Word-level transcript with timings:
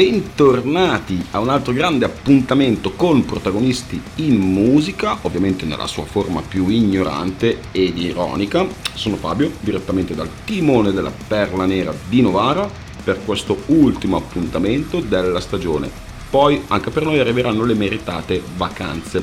bentornati 0.00 1.22
a 1.32 1.40
un 1.40 1.50
altro 1.50 1.74
grande 1.74 2.06
appuntamento 2.06 2.92
con 2.92 3.26
protagonisti 3.26 4.00
in 4.14 4.38
musica, 4.38 5.18
ovviamente 5.20 5.66
nella 5.66 5.86
sua 5.86 6.04
forma 6.04 6.40
più 6.40 6.68
ignorante 6.68 7.60
ed 7.70 7.98
ironica. 7.98 8.66
Sono 8.94 9.16
Fabio, 9.16 9.52
direttamente 9.60 10.14
dal 10.14 10.30
timone 10.46 10.92
della 10.92 11.12
Perla 11.28 11.66
Nera 11.66 11.92
di 12.08 12.22
Novara 12.22 12.66
per 13.04 13.22
questo 13.26 13.64
ultimo 13.66 14.16
appuntamento 14.16 15.00
della 15.00 15.38
stagione. 15.38 15.90
Poi 16.30 16.62
anche 16.68 16.88
per 16.88 17.04
noi 17.04 17.18
arriveranno 17.18 17.66
le 17.66 17.74
meritate 17.74 18.42
vacanze. 18.56 19.22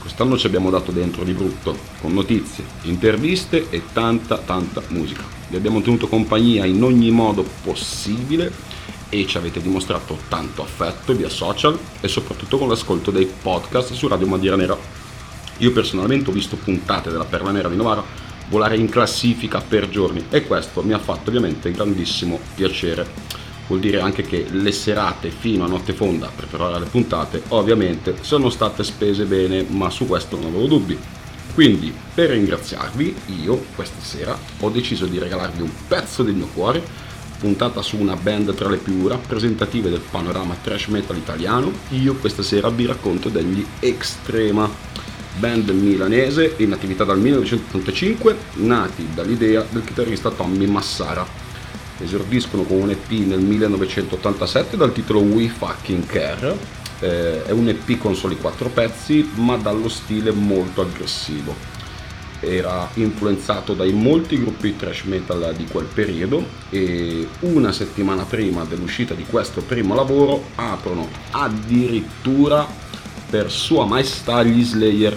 Quest'anno 0.00 0.36
ci 0.36 0.46
abbiamo 0.48 0.70
dato 0.70 0.90
dentro 0.90 1.22
di 1.22 1.32
brutto, 1.32 1.76
con 2.00 2.12
notizie, 2.12 2.64
interviste 2.82 3.68
e 3.70 3.82
tanta 3.92 4.38
tanta 4.38 4.82
musica. 4.88 5.22
Vi 5.48 5.54
abbiamo 5.54 5.80
tenuto 5.80 6.08
compagnia 6.08 6.64
in 6.64 6.82
ogni 6.82 7.12
modo 7.12 7.44
possibile 7.62 8.77
e 9.08 9.26
ci 9.26 9.36
avete 9.36 9.60
dimostrato 9.60 10.18
tanto 10.28 10.62
affetto 10.62 11.14
via 11.14 11.28
social 11.28 11.78
e 12.00 12.08
soprattutto 12.08 12.58
con 12.58 12.68
l'ascolto 12.68 13.10
dei 13.10 13.26
podcast 13.26 13.92
su 13.92 14.08
Radio 14.08 14.26
Madia 14.26 14.56
Nera. 14.56 14.76
Io 15.58 15.72
personalmente 15.72 16.30
ho 16.30 16.32
visto 16.32 16.56
puntate 16.56 17.10
della 17.10 17.24
Perla 17.24 17.50
Nera 17.50 17.68
di 17.68 17.76
Novara 17.76 18.26
volare 18.48 18.76
in 18.76 18.88
classifica 18.88 19.60
per 19.60 19.88
giorni 19.88 20.24
e 20.30 20.46
questo 20.46 20.82
mi 20.82 20.92
ha 20.92 20.98
fatto 20.98 21.28
ovviamente 21.28 21.70
grandissimo 21.70 22.38
piacere. 22.54 23.06
Vuol 23.66 23.80
dire 23.80 24.00
anche 24.00 24.22
che 24.22 24.46
le 24.50 24.72
serate 24.72 25.30
fino 25.30 25.64
a 25.64 25.68
notte 25.68 25.92
fonda 25.92 26.30
per 26.34 26.46
preparare 26.46 26.80
le 26.80 26.86
puntate 26.86 27.42
ovviamente 27.48 28.16
sono 28.22 28.48
state 28.48 28.82
spese 28.82 29.24
bene, 29.24 29.64
ma 29.68 29.90
su 29.90 30.06
questo 30.06 30.36
non 30.36 30.46
avevo 30.46 30.66
dubbi. 30.66 30.98
Quindi 31.52 31.92
per 32.14 32.30
ringraziarvi 32.30 33.16
io 33.42 33.62
questa 33.74 34.00
sera 34.00 34.38
ho 34.60 34.70
deciso 34.70 35.06
di 35.06 35.18
regalarvi 35.18 35.60
un 35.60 35.70
pezzo 35.86 36.22
del 36.22 36.34
mio 36.34 36.48
cuore 36.54 37.07
puntata 37.38 37.82
su 37.82 37.96
una 37.98 38.16
band 38.16 38.54
tra 38.54 38.68
le 38.68 38.78
più 38.78 39.06
rappresentative 39.06 39.90
del 39.90 40.02
panorama 40.10 40.56
thrash 40.60 40.86
metal 40.86 41.16
italiano, 41.16 41.72
io 41.90 42.14
questa 42.16 42.42
sera 42.42 42.68
vi 42.68 42.86
racconto 42.86 43.28
degli 43.28 43.64
Extrema, 43.78 44.68
band 45.38 45.70
milanese 45.70 46.54
in 46.58 46.72
attività 46.72 47.04
dal 47.04 47.18
1985, 47.18 48.36
nati 48.54 49.08
dall'idea 49.14 49.64
del 49.68 49.84
chitarrista 49.84 50.30
Tommy 50.30 50.66
Massara. 50.66 51.26
Esordiscono 52.00 52.62
con 52.62 52.78
un 52.78 52.90
EP 52.90 53.10
nel 53.10 53.40
1987 53.40 54.76
dal 54.76 54.92
titolo 54.92 55.20
We 55.20 55.48
Fucking 55.48 56.06
Care, 56.06 56.56
eh, 57.00 57.44
è 57.44 57.50
un 57.52 57.68
EP 57.68 57.98
con 57.98 58.14
soli 58.14 58.36
quattro 58.36 58.68
pezzi 58.68 59.30
ma 59.34 59.56
dallo 59.56 59.88
stile 59.88 60.32
molto 60.32 60.80
aggressivo 60.80 61.77
era 62.40 62.88
influenzato 62.94 63.74
dai 63.74 63.92
molti 63.92 64.38
gruppi 64.38 64.76
thrash 64.76 65.02
metal 65.02 65.54
di 65.56 65.66
quel 65.66 65.86
periodo 65.86 66.44
e 66.70 67.26
una 67.40 67.72
settimana 67.72 68.24
prima 68.24 68.64
dell'uscita 68.64 69.14
di 69.14 69.24
questo 69.24 69.60
primo 69.62 69.94
lavoro 69.94 70.44
aprono 70.54 71.08
addirittura 71.30 72.66
per 73.28 73.50
Sua 73.50 73.84
Maestà 73.84 74.42
gli 74.42 74.62
Slayer 74.62 75.16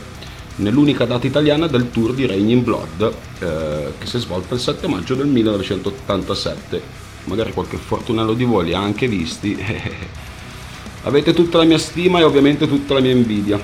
nell'unica 0.56 1.06
data 1.06 1.26
italiana 1.28 1.68
del 1.68 1.92
tour 1.92 2.14
di 2.14 2.26
Reign 2.26 2.50
in 2.50 2.64
Blood 2.64 3.14
eh, 3.40 3.94
che 3.98 4.06
si 4.06 4.18
è 4.18 4.20
svolta 4.20 4.54
il 4.54 4.60
7 4.60 4.88
maggio 4.88 5.16
del 5.16 5.28
1987 5.28 7.02
magari 7.26 7.54
qualche 7.54 7.78
fortunello 7.78 8.34
di 8.34 8.44
voi 8.44 8.66
li 8.66 8.74
ha 8.74 8.80
anche 8.80 9.08
visti. 9.08 9.58
Avete 11.04 11.34
tutta 11.34 11.58
la 11.58 11.64
mia 11.64 11.78
stima 11.78 12.20
e 12.20 12.24
ovviamente 12.24 12.68
tutta 12.68 12.94
la 12.94 13.00
mia 13.00 13.12
invidia 13.12 13.60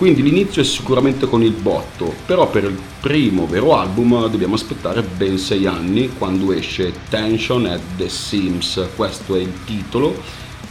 quindi 0.00 0.22
l'inizio 0.22 0.62
è 0.62 0.64
sicuramente 0.64 1.26
con 1.26 1.42
il 1.42 1.52
botto, 1.52 2.14
però 2.24 2.48
per 2.48 2.64
il 2.64 2.78
primo 3.02 3.46
vero 3.46 3.76
album 3.76 4.30
dobbiamo 4.30 4.54
aspettare 4.54 5.02
ben 5.02 5.36
sei 5.36 5.66
anni 5.66 6.08
quando 6.16 6.52
esce 6.52 6.90
Tension 7.10 7.66
at 7.66 7.82
the 7.98 8.08
Sims, 8.08 8.82
questo 8.96 9.36
è 9.36 9.40
il 9.40 9.52
titolo 9.66 10.18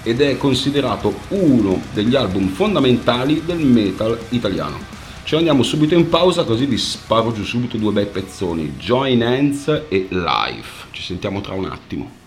ed 0.02 0.22
è 0.22 0.36
considerato 0.36 1.14
uno 1.28 1.80
degli 1.94 2.16
album 2.16 2.48
fondamentali 2.48 3.44
del 3.46 3.60
metal 3.60 4.18
italiano. 4.30 4.80
Ci 5.24 5.36
andiamo 5.36 5.62
subito 5.62 5.94
in 5.94 6.10
pausa 6.10 6.44
così 6.44 6.66
vi 6.66 6.80
sparo 6.80 7.32
giù 7.32 7.44
subito 7.44 7.78
due 7.78 7.92
bei 7.92 8.08
pezzoni, 8.08 8.74
Join 8.80 9.22
Hands 9.22 9.84
e 9.90 10.08
Life. 10.10 10.88
Ci 10.90 11.04
sentiamo 11.04 11.40
tra 11.42 11.54
un 11.54 11.66
attimo. 11.66 12.19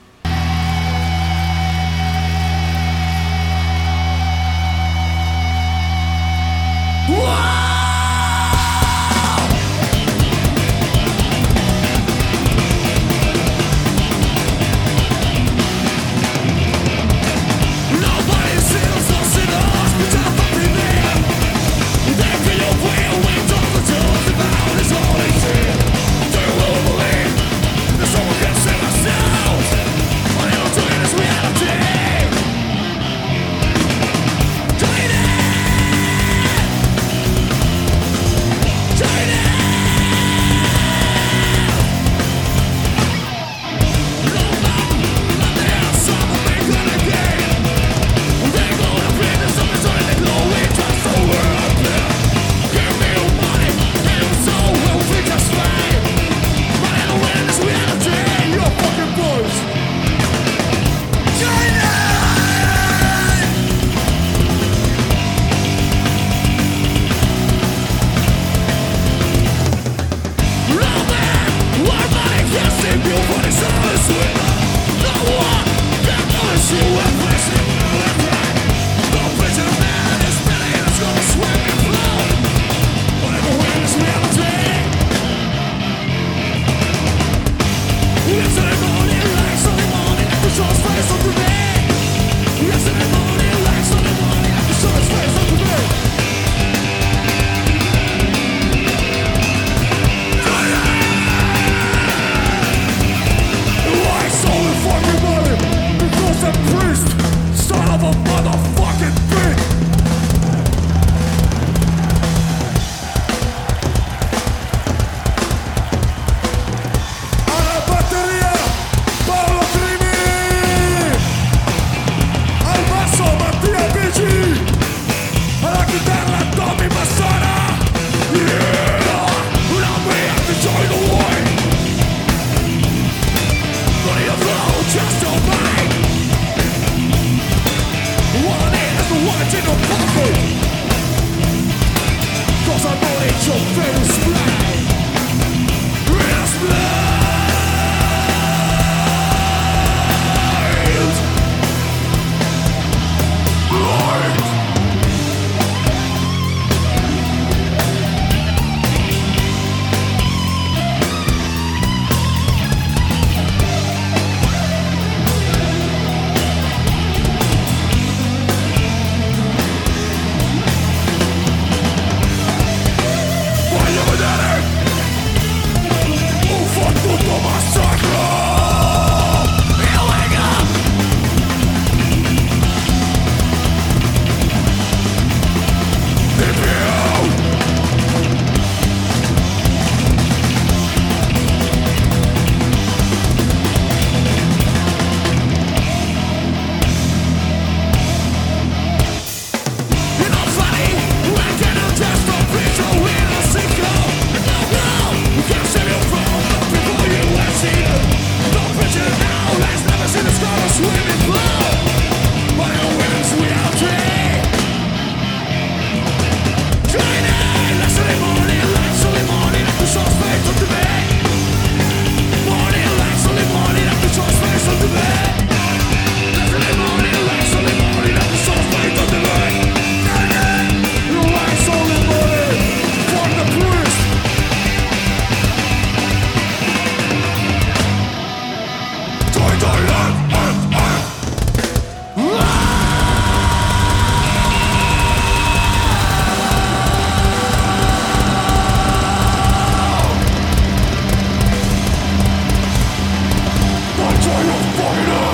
Freedom! 254.92 255.31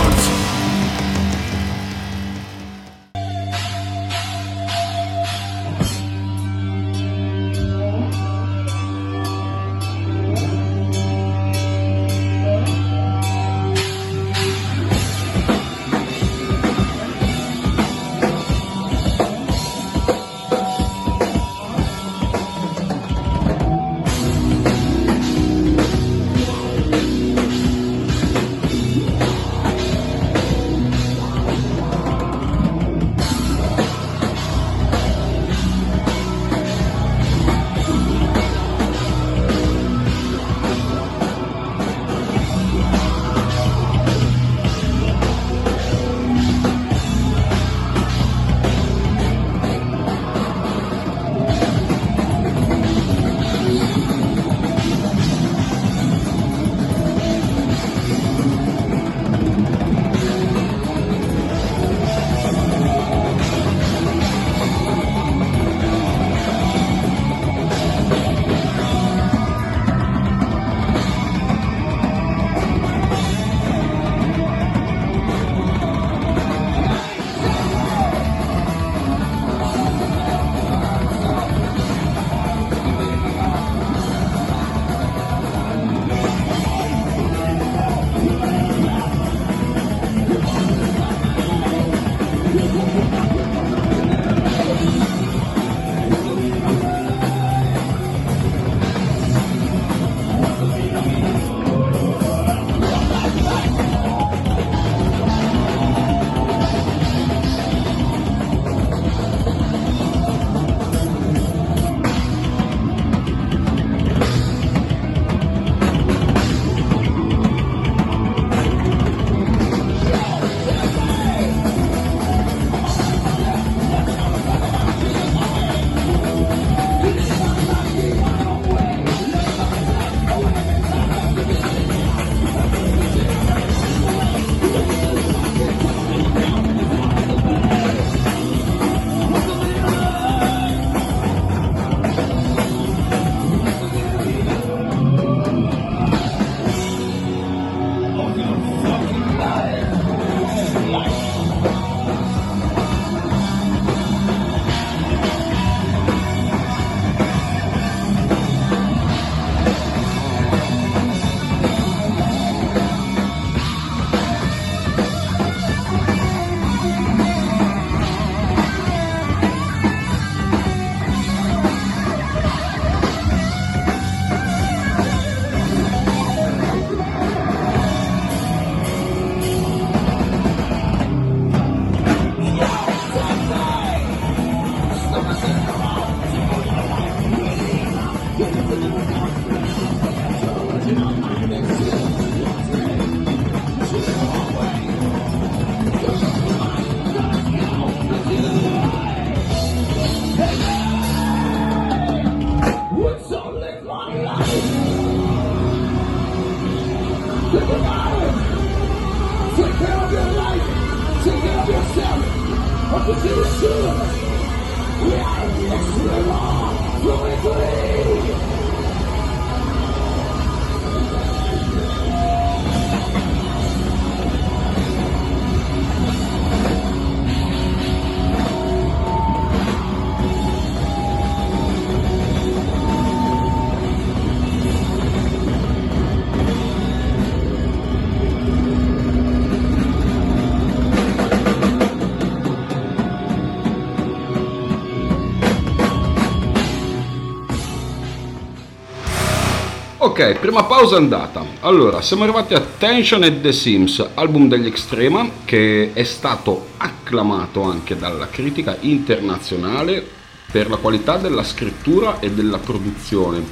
Ok, 250.21 250.41
prima 250.41 250.65
pausa 250.65 250.97
andata. 250.97 251.45
Allora, 251.61 252.03
siamo 252.03 252.25
arrivati 252.25 252.53
a 252.53 252.61
Tension 252.61 253.23
e 253.23 253.41
The 253.41 253.53
Sims, 253.53 254.05
album 254.15 254.49
degli 254.49 254.67
Extrema, 254.67 255.31
che 255.45 255.93
è 255.93 256.03
stato 256.03 256.71
acclamato 256.79 257.63
anche 257.63 257.97
dalla 257.97 258.27
critica 258.27 258.77
internazionale 258.81 260.05
per 260.51 260.69
la 260.71 260.75
qualità 260.79 261.19
della 261.19 261.45
scrittura 261.45 262.19
e 262.19 262.33
della 262.33 262.59
produzione, 262.59 263.45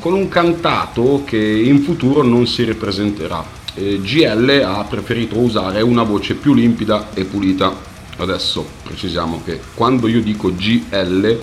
con 0.00 0.14
un 0.14 0.26
cantato 0.26 1.22
che 1.24 1.38
in 1.38 1.78
futuro 1.82 2.22
non 2.22 2.44
si 2.48 2.64
ripresenterà. 2.64 3.44
Eh, 3.74 4.00
GL 4.00 4.64
ha 4.66 4.82
preferito 4.90 5.38
usare 5.38 5.80
una 5.80 6.02
voce 6.02 6.34
più 6.34 6.54
limpida 6.54 7.10
e 7.14 7.24
pulita. 7.24 7.72
Adesso 8.16 8.66
precisiamo 8.82 9.42
che 9.44 9.60
quando 9.74 10.08
io 10.08 10.20
dico 10.20 10.52
GL 10.52 11.40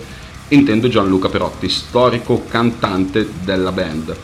intendo 0.49 0.89
Gianluca 0.89 1.29
Perotti, 1.29 1.69
storico 1.69 2.43
cantante 2.49 3.29
della 3.45 3.71
band 3.71 4.15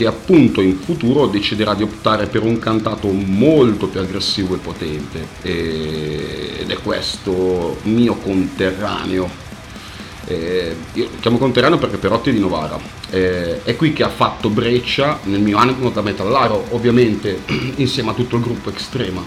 che 0.00 0.06
appunto 0.06 0.62
in 0.62 0.78
futuro 0.78 1.26
deciderà 1.26 1.74
di 1.74 1.82
optare 1.82 2.24
per 2.24 2.42
un 2.42 2.58
cantato 2.58 3.08
molto 3.08 3.86
più 3.86 4.00
aggressivo 4.00 4.54
e 4.54 4.56
potente. 4.56 5.26
Ed 5.42 6.70
è 6.70 6.78
questo 6.82 7.76
mio 7.82 8.14
conterraneo. 8.14 9.28
Eh, 10.24 10.74
io 10.94 11.04
lo 11.04 11.10
chiamo 11.20 11.36
conterraneo 11.36 11.76
perché 11.76 11.98
Perotti 11.98 12.30
è 12.30 12.32
di 12.32 12.38
Novara. 12.38 12.80
Eh, 13.10 13.62
è 13.62 13.76
qui 13.76 13.92
che 13.92 14.02
ha 14.02 14.08
fatto 14.08 14.48
breccia 14.48 15.20
nel 15.24 15.40
mio 15.40 15.58
animo 15.58 15.90
da 15.90 16.00
metallaro 16.00 16.68
ovviamente 16.70 17.42
insieme 17.76 18.12
a 18.12 18.14
tutto 18.14 18.36
il 18.36 18.42
gruppo 18.42 18.70
Extrema 18.70 19.22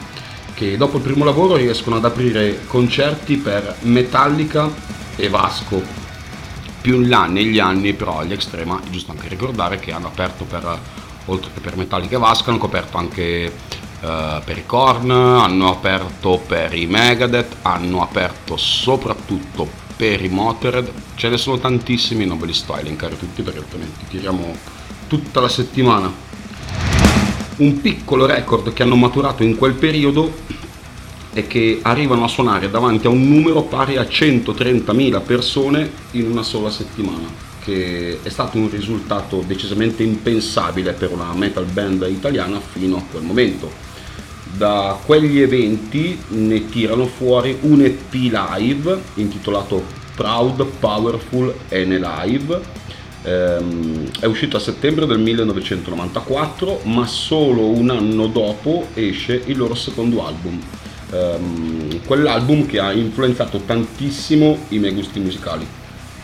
che 0.55 0.77
dopo 0.77 0.97
il 0.97 1.03
primo 1.03 1.23
lavoro 1.23 1.55
riescono 1.55 1.97
ad 1.97 2.05
aprire 2.05 2.61
concerti 2.65 3.37
per 3.37 3.75
Metallica 3.81 4.71
e 5.15 5.29
Vasco 5.29 6.02
più 6.83 6.99
in 6.99 7.07
là 7.07 7.27
negli 7.27 7.59
anni 7.59 7.93
però 7.93 8.25
gli 8.25 8.33
Extrema 8.33 8.77
è 8.77 8.89
giusto 8.89 9.11
anche 9.11 9.29
ricordare 9.29 9.79
che 9.79 9.93
hanno 9.93 10.07
aperto 10.07 10.43
per 10.43 10.79
oltre 11.27 11.49
che 11.53 11.61
per 11.61 11.77
Metallica 11.77 12.19
Vasco 12.19 12.49
hanno 12.49 12.59
coperto 12.59 12.97
anche 12.97 13.53
uh, 14.01 14.43
per 14.43 14.57
i 14.57 14.65
Korn 14.65 15.09
hanno 15.09 15.71
aperto 15.71 16.43
per 16.45 16.73
i 16.73 16.85
Megadeth 16.85 17.55
hanno 17.61 18.03
aperto 18.03 18.57
soprattutto 18.57 19.81
per 19.95 20.21
i 20.21 20.27
Motorhead. 20.27 20.91
Ce 21.15 21.29
ne 21.29 21.37
sono 21.37 21.57
tantissimi 21.57 22.25
non 22.25 22.37
ve 22.37 22.47
li 22.47 22.53
sto 22.53 22.73
a 22.73 22.79
elencare 22.79 23.17
tutti 23.17 23.41
perché 23.43 23.59
altrimenti 23.59 24.05
tiriamo 24.09 24.53
tutta 25.07 25.39
la 25.39 25.47
settimana. 25.47 26.11
Un 27.55 27.79
piccolo 27.79 28.25
record 28.25 28.73
che 28.73 28.83
hanno 28.83 28.97
maturato 28.97 29.43
in 29.43 29.55
quel 29.55 29.75
periodo 29.75 30.33
è 31.33 31.47
che 31.47 31.79
arrivano 31.81 32.23
a 32.23 32.27
suonare 32.27 32.69
davanti 32.69 33.07
a 33.07 33.09
un 33.09 33.27
numero 33.27 33.63
pari 33.63 33.97
a 33.97 34.03
130.000 34.03 35.21
persone 35.23 35.91
in 36.11 36.29
una 36.29 36.43
sola 36.43 36.69
settimana, 36.69 37.27
che 37.63 38.19
è 38.21 38.29
stato 38.29 38.57
un 38.57 38.69
risultato 38.69 39.43
decisamente 39.45 40.03
impensabile 40.03 40.93
per 40.93 41.11
una 41.11 41.33
metal 41.33 41.65
band 41.65 42.05
italiana 42.07 42.59
fino 42.59 42.97
a 42.97 43.03
quel 43.09 43.23
momento. 43.23 43.71
Da 44.55 44.99
quegli 45.03 45.39
eventi 45.39 46.19
ne 46.29 46.69
tirano 46.69 47.07
fuori 47.07 47.57
un 47.61 47.81
EP 47.81 48.13
live 48.13 49.01
intitolato 49.15 49.83
Proud, 50.15 50.63
Powerful 50.79 51.51
and 51.71 52.03
Alive. 52.03 52.61
Ehm, 53.23 54.11
è 54.19 54.25
uscito 54.25 54.57
a 54.57 54.59
settembre 54.59 55.07
del 55.07 55.17
1994, 55.17 56.81
ma 56.83 57.07
solo 57.07 57.65
un 57.69 57.89
anno 57.89 58.27
dopo 58.27 58.89
esce 58.93 59.41
il 59.45 59.57
loro 59.57 59.73
secondo 59.73 60.23
album, 60.23 60.61
um, 61.13 62.01
quell'album 62.05 62.65
che 62.65 62.79
ha 62.79 62.91
influenzato 62.91 63.61
tantissimo 63.65 64.57
i 64.69 64.79
miei 64.79 64.93
gusti 64.93 65.19
musicali. 65.19 65.65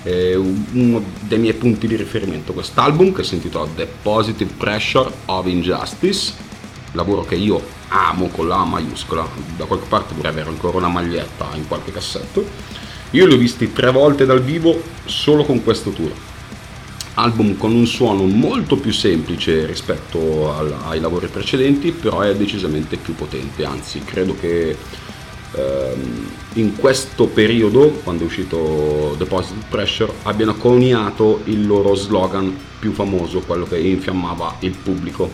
È 0.01 0.33
uno 0.35 1.03
dei 1.21 1.39
miei 1.39 1.53
punti 1.53 1.87
di 1.87 1.95
riferimento 1.95 2.53
quest'album 2.53 3.13
che 3.13 3.23
si 3.23 3.35
intitola 3.35 3.69
The 3.75 3.87
Positive 4.01 4.51
Pressure 4.57 5.11
of 5.25 5.45
Injustice, 5.45 6.33
lavoro 6.93 7.23
che 7.23 7.35
io 7.35 7.61
amo 7.89 8.27
con 8.27 8.47
la 8.47 8.63
maiuscola, 8.63 9.27
da 9.57 9.65
qualche 9.65 9.87
parte 9.87 10.13
vorrei 10.15 10.31
avere 10.31 10.49
ancora 10.49 10.77
una 10.77 10.87
maglietta 10.87 11.49
in 11.55 11.67
qualche 11.67 11.91
cassetto. 11.91 12.45
Io 13.11 13.25
li 13.25 13.33
ho 13.33 13.37
visti 13.37 13.73
tre 13.73 13.91
volte 13.91 14.25
dal 14.25 14.41
vivo 14.41 14.81
solo 15.05 15.43
con 15.43 15.63
questo 15.63 15.89
tour 15.89 16.11
album 17.19 17.57
con 17.57 17.73
un 17.73 17.85
suono 17.85 18.23
molto 18.23 18.77
più 18.77 18.91
semplice 18.91 19.65
rispetto 19.65 20.53
al, 20.55 20.73
ai 20.87 20.99
lavori 20.99 21.27
precedenti, 21.27 21.91
però 21.91 22.21
è 22.21 22.35
decisamente 22.35 22.97
più 22.97 23.13
potente, 23.13 23.65
anzi 23.65 24.03
credo 24.03 24.35
che 24.39 24.75
ehm, 25.53 26.29
in 26.53 26.75
questo 26.77 27.27
periodo, 27.27 27.89
quando 28.03 28.23
è 28.23 28.25
uscito 28.25 29.15
Deposit 29.17 29.65
Pressure, 29.69 30.13
abbiano 30.23 30.55
coniato 30.55 31.41
il 31.45 31.67
loro 31.67 31.93
slogan 31.93 32.57
più 32.79 32.93
famoso, 32.93 33.41
quello 33.41 33.65
che 33.65 33.77
infiammava 33.77 34.55
il 34.59 34.75
pubblico. 34.81 35.29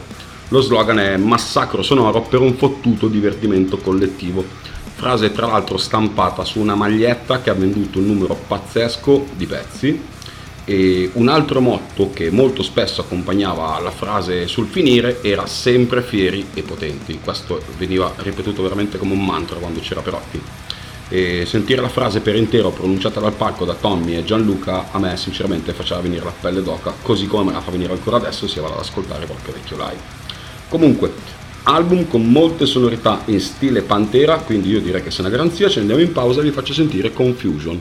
Lo 0.49 0.61
slogan 0.61 0.99
è 0.99 1.17
massacro 1.17 1.81
sonoro 1.83 2.21
per 2.21 2.39
un 2.39 2.55
fottuto 2.55 3.07
divertimento 3.07 3.77
collettivo. 3.77 4.43
Frase 4.95 5.31
tra 5.31 5.47
l'altro 5.47 5.77
stampata 5.77 6.43
su 6.43 6.59
una 6.59 6.75
maglietta 6.75 7.41
che 7.41 7.49
ha 7.49 7.53
venduto 7.53 7.99
un 7.99 8.05
numero 8.05 8.39
pazzesco 8.47 9.25
di 9.35 9.45
pezzi 9.45 10.13
e 10.65 11.11
un 11.13 11.27
altro 11.27 11.61
motto 11.61 12.09
che 12.11 12.31
molto 12.31 12.63
spesso 12.63 13.01
accompagnava 13.01 13.79
la 13.79 13.91
frase 13.91 14.47
sul 14.47 14.67
finire 14.67 15.21
era 15.21 15.45
sempre 15.45 16.01
fieri 16.01 16.47
e 16.53 16.63
potenti. 16.63 17.19
Questo 17.23 17.61
veniva 17.77 18.11
ripetuto 18.17 18.63
veramente 18.63 18.97
come 18.97 19.13
un 19.13 19.23
mantra 19.23 19.57
quando 19.57 19.79
c'era 19.79 20.01
Perotti. 20.01 20.41
E 21.07 21.45
sentire 21.45 21.81
la 21.81 21.89
frase 21.89 22.19
per 22.19 22.35
intero 22.35 22.71
pronunciata 22.71 23.19
dal 23.19 23.33
palco 23.33 23.63
da 23.63 23.75
Tommy 23.75 24.15
e 24.15 24.23
Gianluca 24.23 24.87
a 24.91 24.97
me 24.97 25.15
sinceramente 25.17 25.71
faceva 25.71 26.01
venire 26.01 26.23
la 26.23 26.33
pelle 26.37 26.63
d'oca, 26.63 26.95
così 26.99 27.27
come 27.27 27.43
me 27.43 27.51
la 27.51 27.61
fa 27.61 27.69
venire 27.69 27.93
ancora 27.93 28.17
adesso 28.17 28.47
se 28.47 28.59
vado 28.59 28.73
ad 28.73 28.79
ascoltare 28.79 29.27
qualche 29.27 29.51
vecchio 29.51 29.77
live. 29.77 30.01
Comunque, 30.67 31.13
album 31.63 32.07
con 32.07 32.27
molte 32.27 32.65
sonorità 32.65 33.21
in 33.25 33.39
stile 33.39 33.83
Pantera, 33.83 34.37
quindi 34.37 34.69
io 34.69 34.81
direi 34.81 35.03
che 35.03 35.09
è 35.09 35.19
una 35.19 35.29
garanzia 35.29 35.69
ci 35.69 35.77
andiamo 35.77 36.01
in 36.01 36.11
pausa 36.11 36.39
e 36.39 36.43
vi 36.43 36.51
faccio 36.51 36.73
sentire 36.73 37.13
Confusion. 37.13 37.79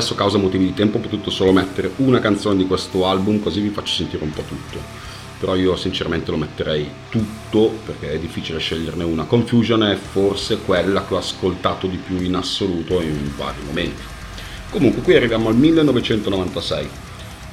Adesso 0.00 0.14
causa 0.14 0.38
motivi 0.38 0.64
di 0.64 0.72
tempo 0.72 0.96
ho 0.96 1.00
potuto 1.00 1.28
solo 1.28 1.52
mettere 1.52 1.90
una 1.96 2.20
canzone 2.20 2.56
di 2.56 2.66
questo 2.66 3.06
album 3.06 3.38
così 3.38 3.60
vi 3.60 3.68
faccio 3.68 3.92
sentire 3.92 4.24
un 4.24 4.30
po' 4.30 4.40
tutto. 4.48 4.78
Però 5.38 5.54
io 5.54 5.76
sinceramente 5.76 6.30
lo 6.30 6.38
metterei 6.38 6.88
tutto 7.10 7.70
perché 7.84 8.12
è 8.12 8.18
difficile 8.18 8.58
sceglierne 8.58 9.04
una. 9.04 9.24
Confusion 9.24 9.82
è 9.82 9.96
forse 9.96 10.60
quella 10.62 11.04
che 11.04 11.12
ho 11.12 11.18
ascoltato 11.18 11.86
di 11.86 11.98
più 11.98 12.18
in 12.18 12.34
assoluto 12.34 13.02
in 13.02 13.30
vari 13.36 13.58
momenti. 13.66 14.00
Comunque 14.70 15.02
qui 15.02 15.16
arriviamo 15.16 15.50
al 15.50 15.56
1996. 15.56 16.88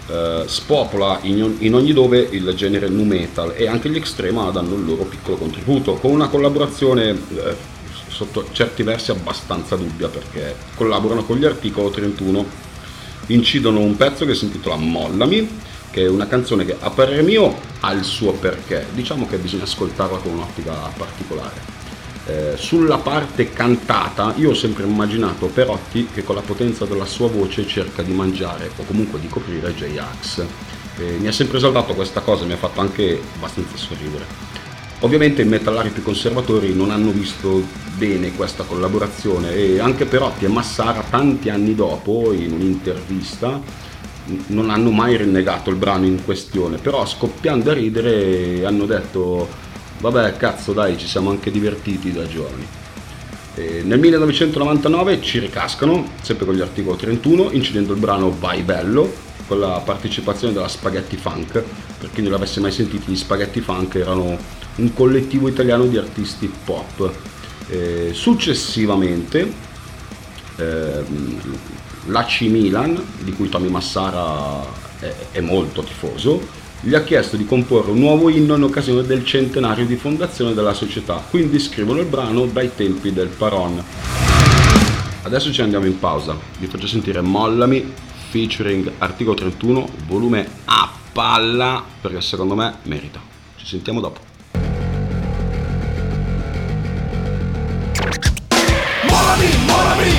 Uh, 0.08 0.12
eh, 0.14 0.44
spopola 0.48 1.20
in, 1.24 1.58
in, 1.60 1.76
ogni 1.76 1.92
dove 1.92 2.30
il 2.32 2.54
genere 2.56 2.88
nu 2.88 3.04
metal 3.04 3.56
e 3.58 3.68
anche 3.68 3.90
gli 3.90 3.98
Extrema 3.98 4.50
danno 4.52 4.76
il 4.76 4.86
loro 4.86 5.04
piccolo 5.04 5.36
contributo 5.36 5.96
con 5.96 6.12
una 6.12 6.30
collaborazione 6.30 7.12
uh, 7.12 7.42
sotto 8.18 8.50
certi 8.52 8.82
versi 8.82 9.12
abbastanza 9.12 9.76
dubbia 9.76 10.08
perché 10.08 10.56
collaborano 10.76 11.24
con 11.24 11.38
gli 11.38 11.46
articolo 11.46 11.92
31, 11.92 12.46
incidono 13.28 13.80
un 13.80 13.96
pezzo 13.96 14.26
che 14.26 14.34
si 14.34 14.46
intitola 14.46 14.76
Mollami, 14.76 15.48
che 15.92 16.06
è 16.06 16.10
una 16.10 16.26
canzone 16.26 16.66
che 16.66 16.76
a 16.80 16.90
parere 16.90 17.22
mio 17.22 17.56
ha 17.82 17.92
il 17.92 18.04
suo 18.04 18.32
perché, 18.32 18.88
diciamo 18.94 19.28
che 19.28 19.38
bisogna 19.38 19.64
ascoltarla 19.64 20.18
con 20.18 20.34
un'ottica 20.34 20.74
particolare. 20.98 21.76
Eh, 22.26 22.54
sulla 22.58 22.98
parte 22.98 23.54
cantata 23.54 24.34
io 24.38 24.50
ho 24.50 24.56
sempre 24.56 24.84
immaginato 24.84 25.46
Perotti 25.46 26.10
che 26.12 26.24
con 26.24 26.36
la 26.36 26.42
potenza 26.42 26.86
della 26.86 27.06
sua 27.06 27.30
voce 27.30 27.68
cerca 27.68 28.02
di 28.02 28.12
mangiare 28.12 28.70
o 28.76 28.84
comunque 28.84 29.20
di 29.20 29.28
coprire 29.28 29.76
J-Ax. 29.76 30.44
Eh, 30.98 31.18
mi 31.20 31.28
ha 31.28 31.32
sempre 31.32 31.58
esaltato 31.58 31.94
questa 31.94 32.22
cosa, 32.22 32.46
mi 32.46 32.54
ha 32.54 32.58
fatto 32.58 32.82
anche 32.82 33.22
abbastanza 33.36 33.78
sorridere. 33.78 34.57
Ovviamente 35.02 35.44
i 35.44 35.46
metallari 35.46 35.90
più 35.90 36.02
conservatori 36.02 36.74
non 36.74 36.90
hanno 36.90 37.12
visto 37.12 37.64
bene 37.96 38.34
questa 38.34 38.64
collaborazione 38.64 39.54
e 39.54 39.80
anche 39.80 40.06
Perotti 40.06 40.46
e 40.46 40.48
Massara 40.48 41.04
tanti 41.08 41.50
anni 41.50 41.76
dopo 41.76 42.34
in 42.34 42.54
un'intervista 42.54 43.62
non 44.48 44.70
hanno 44.72 44.90
mai 44.90 45.16
rinnegato 45.16 45.70
il 45.70 45.76
brano 45.76 46.06
in 46.06 46.24
questione, 46.24 46.78
però 46.78 47.06
scoppiando 47.06 47.70
a 47.70 47.74
ridere 47.74 48.66
hanno 48.66 48.86
detto 48.86 49.48
vabbè 50.00 50.36
cazzo 50.36 50.74
dai 50.74 50.98
ci 50.98 51.08
siamo 51.08 51.30
anche 51.30 51.52
divertiti 51.52 52.12
da 52.12 52.28
giorni. 52.28 52.66
E 53.56 53.82
nel 53.84 54.00
1999 54.00 55.22
ci 55.22 55.40
ricascano, 55.40 56.10
sempre 56.22 56.46
con 56.46 56.56
gli 56.56 56.62
articoli 56.62 56.98
31, 56.98 57.52
incidendo 57.52 57.94
il 57.94 58.00
brano 58.00 58.36
Vai 58.38 58.62
Bello, 58.62 59.12
con 59.48 59.60
la 59.60 59.82
partecipazione 59.84 60.54
della 60.54 60.68
Spaghetti 60.68 61.18
Funk, 61.18 61.64
per 62.00 62.10
chi 62.14 62.22
non 62.22 62.32
l'avesse 62.32 62.60
mai 62.60 62.72
sentito, 62.72 63.12
gli 63.12 63.16
Spaghetti 63.16 63.62
Funk 63.62 63.96
erano 63.96 64.38
un 64.76 64.94
collettivo 64.94 65.48
italiano 65.48 65.86
di 65.86 65.98
artisti 65.98 66.52
pop. 66.64 67.12
Eh, 67.70 68.12
successivamente 68.14 69.52
eh, 70.58 71.04
l'AC 72.06 72.42
Milan, 72.42 73.02
di 73.20 73.34
cui 73.34 73.50
Tommy 73.50 73.70
Massara 73.70 74.64
è, 75.00 75.14
è 75.32 75.40
molto 75.42 75.82
tifoso, 75.82 76.66
gli 76.80 76.94
ha 76.94 77.04
chiesto 77.04 77.36
di 77.36 77.46
comporre 77.46 77.92
un 77.92 78.00
nuovo 78.00 78.30
inno 78.30 78.56
in 78.56 78.64
occasione 78.64 79.04
del 79.04 79.26
centenario 79.26 79.86
di 79.86 79.96
fondazione 79.96 80.54
della 80.54 80.74
società, 80.74 81.24
quindi 81.30 81.60
scrivono 81.60 82.00
il 82.00 82.06
brano 82.06 82.46
dai 82.46 82.72
tempi 82.76 83.12
del 83.12 83.28
Paron. 83.28 83.84
Adesso 85.24 85.52
ci 85.52 85.62
andiamo 85.62 85.86
in 85.86 86.00
pausa, 86.00 86.38
vi 86.60 86.68
faccio 86.68 86.88
sentire 86.88 87.20
Mollami 87.22 87.94
featuring 88.30 88.92
articolo 89.00 89.36
31, 89.36 89.90
volume 90.08 90.48
a 90.66 90.97
palla 91.18 91.84
perché 92.00 92.22
secondo 92.22 92.54
me 92.54 92.76
merita. 92.84 93.20
Ci 93.56 93.66
sentiamo 93.66 94.00
dopo. 94.00 94.20
Molami, 99.02 99.50
molami, 99.66 100.12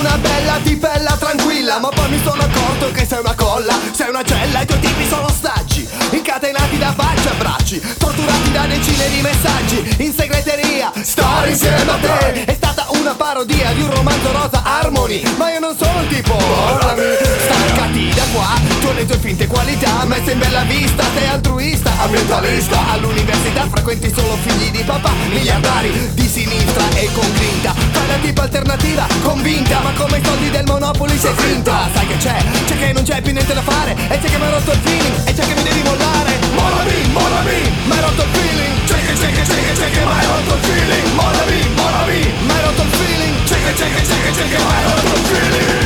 una 0.00 0.16
bella 0.16 0.58
tipella 0.64 1.16
tranquilla, 1.16 1.78
ma 1.78 1.88
poi 1.88 2.10
mi 2.10 2.20
sono 2.24 2.42
accorto 2.42 2.90
che 2.90 3.06
sei 3.06 3.20
una 3.20 3.34
colla, 3.34 3.78
sei 3.92 4.08
una 4.08 4.24
cella, 4.24 4.62
i 4.62 4.66
tuoi 4.66 4.80
tipi 4.80 5.06
sono 5.06 5.26
ostaggi, 5.26 5.88
incatenati 6.10 6.78
da 6.78 6.92
faccia 6.94 7.30
e 7.30 7.36
braccia 7.36 7.59
bracci 7.70 7.80
Torturati 7.98 8.52
da 8.52 8.66
decine 8.66 9.08
di 9.08 9.20
messaggi 9.20 9.94
In 9.98 10.12
segreteria 10.14 10.92
Stare 11.02 11.50
insieme 11.50 11.90
a 11.90 11.96
te. 11.96 12.44
È 12.44 12.54
stata 12.54 12.86
una 12.90 13.14
parodia 13.14 13.72
di 13.72 13.82
un 13.82 13.94
romanzo 13.94 14.32
rosa 14.32 14.62
Harmony 14.64 15.22
Ma 15.36 15.52
io 15.52 15.60
non 15.60 15.76
sono 15.78 16.02
il 16.02 16.08
tipo 16.08 16.34
Mollami 16.34 17.02
Staccati 17.44 18.08
da 18.14 18.24
qua 18.32 18.58
Tu 18.80 18.92
le 18.92 19.06
tue 19.06 19.18
finte 19.18 19.46
qualità 19.46 20.04
Messe 20.04 20.32
in 20.32 20.38
bella 20.38 20.62
vista 20.62 21.04
Sei 21.14 21.28
altruista 21.28 21.92
Ambientalista. 22.00 22.78
All'università 22.90 23.68
frequenti 23.70 24.12
solo 24.14 24.36
figli 24.42 24.70
di 24.70 24.82
papà 24.82 25.12
Miliardari 25.28 26.10
di 26.14 26.28
sinistra 26.28 26.88
e 26.94 27.08
con 27.12 27.30
grinta. 27.34 27.74
Fai 27.74 28.06
la 28.06 28.16
tipa 28.20 28.42
alternativa 28.42 29.06
Convinta 29.22 29.80
Ma 29.80 29.92
come 29.92 30.18
i 30.18 30.24
soldi 30.24 30.50
del 30.50 30.64
Monopoli 30.64 31.16
sei 31.18 31.34
finta. 31.36 31.88
Sai 31.92 32.06
che 32.06 32.16
c'è 32.16 32.42
C'è 32.66 32.78
che 32.78 32.92
non 32.92 33.02
c'è 33.04 33.20
più 33.20 33.32
niente 33.32 33.54
da 33.54 33.62
fare 33.62 33.96
E 34.08 34.18
c'è 34.18 34.28
che 34.28 34.38
mi 34.38 34.44
ha 34.44 34.50
rotto 34.50 34.72
il 34.72 34.78
feeling 34.82 35.28
E 35.28 35.32
c'è 35.32 35.46
che 35.46 35.54
mi 35.54 35.62
devi 35.62 35.82
mollare. 35.82 36.38
Mollami, 36.54 37.08
mollami 37.12 37.59
Mi 37.68 37.92
hai 37.92 38.00
rotto 38.00 38.22
il 38.22 38.28
feeling. 38.32 38.84
C'è 38.86 38.98
che, 39.06 39.12
c'è 39.12 39.32
che, 39.32 39.42
c'è 39.42 39.54
che, 39.54 39.72
c'è 39.72 39.90
che 39.90 40.00
mi 40.00 40.10
hai 40.10 40.26
rotto 40.26 40.54
il 40.54 40.60
feeling. 40.60 41.06
Mollami, 41.14 41.58
mollami 41.76 42.18
Mi 42.46 42.52
hai 42.52 42.62
rotto 42.62 42.82
il 42.82 42.88
feeling. 42.88 43.44
C'è 43.44 43.56
che, 43.64 43.72
c'è 43.74 43.86
che, 43.94 44.02
c'è 44.02 44.16
che, 44.22 44.30
c'è 44.30 44.48
che 44.48 44.58
mi 44.58 44.70
hai 44.70 44.82
rotto 44.84 45.14
il 45.14 45.24
feeling. 45.28 45.78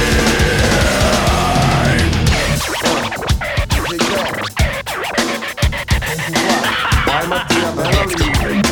Come 7.05 8.64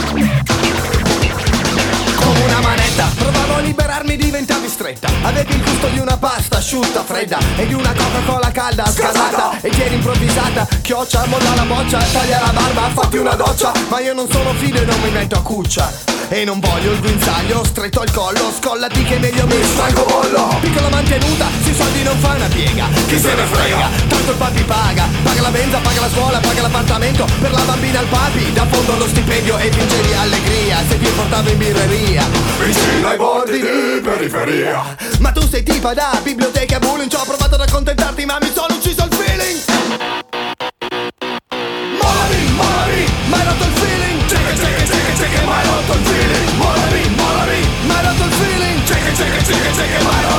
liberarmi 3.62 4.16
diventavi 4.16 4.68
stretta. 4.68 5.09
Avevi 5.22 5.55
il 5.55 5.62
gusto 5.62 5.88
di 5.88 5.98
una 5.98 6.16
pasta 6.16 6.59
asciutta, 6.59 7.03
fredda 7.03 7.38
E 7.57 7.66
di 7.66 7.75
una 7.75 7.92
Coca-Cola 7.92 8.51
calda, 8.51 8.87
scaldata 8.87 9.61
E 9.61 9.70
ti 9.70 9.81
eri 9.81 9.94
improvvisata. 9.94 10.66
Chioccia, 10.81 11.25
molla 11.27 11.55
la 11.55 11.64
boccia 11.64 11.98
Taglia 11.98 12.40
la 12.40 12.53
barba, 12.53 12.90
fatti 12.92 13.16
una 13.16 13.35
doccia. 13.35 13.72
Ma 13.88 14.01
io 14.01 14.14
non 14.14 14.31
sono 14.31 14.53
figlio 14.55 14.83
e 14.83 14.85
non 14.85 15.01
mi 15.01 15.11
metto 15.11 15.37
a 15.37 15.42
cuccia. 15.42 15.90
E 16.29 16.44
non 16.44 16.61
voglio 16.61 16.92
il 16.92 17.01
guinzaglio 17.01 17.62
stretto 17.64 18.01
al 18.01 18.11
collo 18.11 18.51
Scollati 18.59 19.03
che 19.05 19.18
meglio 19.18 19.46
mi 19.46 19.62
stanco 19.62 20.12
Piccola 21.12 21.22
mantenuta, 21.22 21.48
sui 21.62 21.75
soldi 21.75 22.03
non 22.03 22.18
fa 22.18 22.35
una 22.35 22.46
piega. 22.46 22.88
Chi 23.07 23.18
se 23.18 23.35
ne 23.35 23.44
frega, 23.44 23.90
tanto 24.09 24.31
il 24.31 24.37
papi 24.37 24.62
paga. 24.62 25.09
Paga 25.22 25.40
la 25.42 25.51
benza, 25.51 25.79
paga 25.79 26.01
la 26.01 26.09
scuola, 26.09 26.38
paga 26.38 26.62
l'appartamento. 26.62 27.27
Per 27.40 27.51
la 27.51 27.61
bambina 27.61 27.98
al 27.98 28.07
papi, 28.07 28.53
da 28.53 28.66
fondo 28.66 28.96
lo 28.96 29.07
stipendio 29.09 29.59
E 29.59 29.68
vincevi 29.68 30.14
allegria, 30.14 30.79
se 30.88 30.98
ti 30.98 31.11
portavo 31.11 31.51
in 31.51 31.59
birreria. 31.59 32.25
Vicino 32.59 33.09
ai 33.09 33.16
bordi 33.16 33.61
di 33.61 34.01
periferia. 34.03 34.96
Ma 35.18 35.33
tu 35.33 35.46
sei 35.48 35.62
tipa 35.62 35.92
da 35.92 36.18
biblioteca 36.22 36.79
bullying 36.79 37.11
Ci 37.11 37.16
ho 37.16 37.25
provato 37.25 37.55
ad 37.55 37.61
accontentarti 37.61 38.25
ma 38.25 38.38
mi 38.40 38.51
sono 38.53 38.75
ucciso 38.75 39.05
il 39.05 39.14
feeling. 39.14 39.61
Mollami, 42.01 42.53
mollami, 42.57 43.05
m'hai 43.27 43.44
rotto 43.44 43.64
il 43.64 43.72
feeling. 43.81 44.25
C'è 44.27 44.38
che, 44.46 44.55
c'è 44.55 44.75
che, 44.77 44.83
c'è 44.85 45.05
che, 45.05 45.12
c'è 45.12 45.29
che 45.29 45.44
m'hai 45.44 45.66
rotto 45.66 45.92
il 45.92 46.05
feeling. 46.07 46.57
Mollami, 46.57 47.14
mollami, 47.16 47.68
m'hai 47.87 48.05
rotto 48.05 48.25
il 48.25 48.33
feeling. 48.33 48.83
C'è 48.85 48.94
che, 49.03 49.12
c'è 49.12 49.31
che, 49.31 49.42
c'è 49.42 49.61
che, 49.61 49.70
c'è 49.70 49.96
che 49.96 50.05
m'hai 50.05 50.22
rotto 50.22 50.27
il 50.27 50.31
feeling 50.31 50.32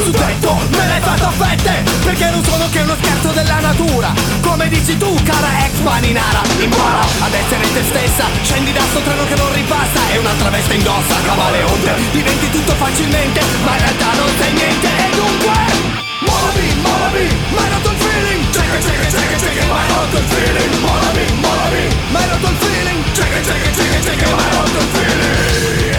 il 0.00 0.06
suddetto 0.06 0.56
me 0.70 0.86
l'hai 0.86 1.00
fatto 1.00 1.24
a 1.26 1.30
fette 1.30 1.84
Perché 2.04 2.30
non 2.30 2.42
sono 2.44 2.68
che 2.70 2.80
uno 2.80 2.96
scherzo 3.00 3.28
della 3.32 3.60
natura. 3.60 4.12
Come 4.40 4.68
dici 4.68 4.96
tu 4.96 5.12
cara 5.22 5.66
ex 5.66 5.80
maninara 5.80 6.42
Impara 6.58 7.04
ad 7.20 7.32
essere 7.32 7.72
te 7.72 7.82
stessa 7.84 8.24
Scendi 8.42 8.72
da 8.72 8.80
sto 8.90 9.00
treno 9.00 9.24
che 9.26 9.36
non 9.36 9.52
ripassa 9.52 10.00
E 10.10 10.18
un'altra 10.18 10.48
veste 10.50 10.74
indossa 10.74 11.14
camaleonte 11.24 11.92
Diventi 12.12 12.50
tutto 12.50 12.72
facilmente 12.74 13.40
Ma 13.64 13.72
in 13.72 13.78
realtà 13.78 14.06
non 14.16 14.28
sei 14.38 14.52
niente. 14.52 14.88
E 14.88 15.16
dunque 15.16 15.98
Mollami, 16.20 16.74
mollami, 16.82 17.26
m'hai 17.50 17.68
rotto 17.70 17.90
il 17.90 17.96
feeling. 17.96 18.50
C'è 18.50 18.60
che 18.70 18.78
c'è 18.78 19.00
che 19.00 19.06
c'è 19.08 19.28
che 19.28 19.36
c'è 19.36 19.52
che 19.52 19.64
m'hai 19.66 19.88
rotto 19.88 20.16
il 20.18 20.24
feeling. 20.24 20.74
Mollami, 20.80 21.24
mollami, 21.40 21.82
m'hai 22.10 22.28
rotto 22.28 22.48
il 22.48 22.56
feeling. 22.60 23.10
C'è 23.12 23.28
che 23.28 23.40
c'è 23.40 23.60
che 23.62 23.70
c'è 23.70 23.88
che 23.90 23.98
c'è 24.00 24.16
che 24.16 24.34
m'hai 24.34 24.50
rotto 24.52 24.78
il 24.78 24.88
feeling 24.92 25.89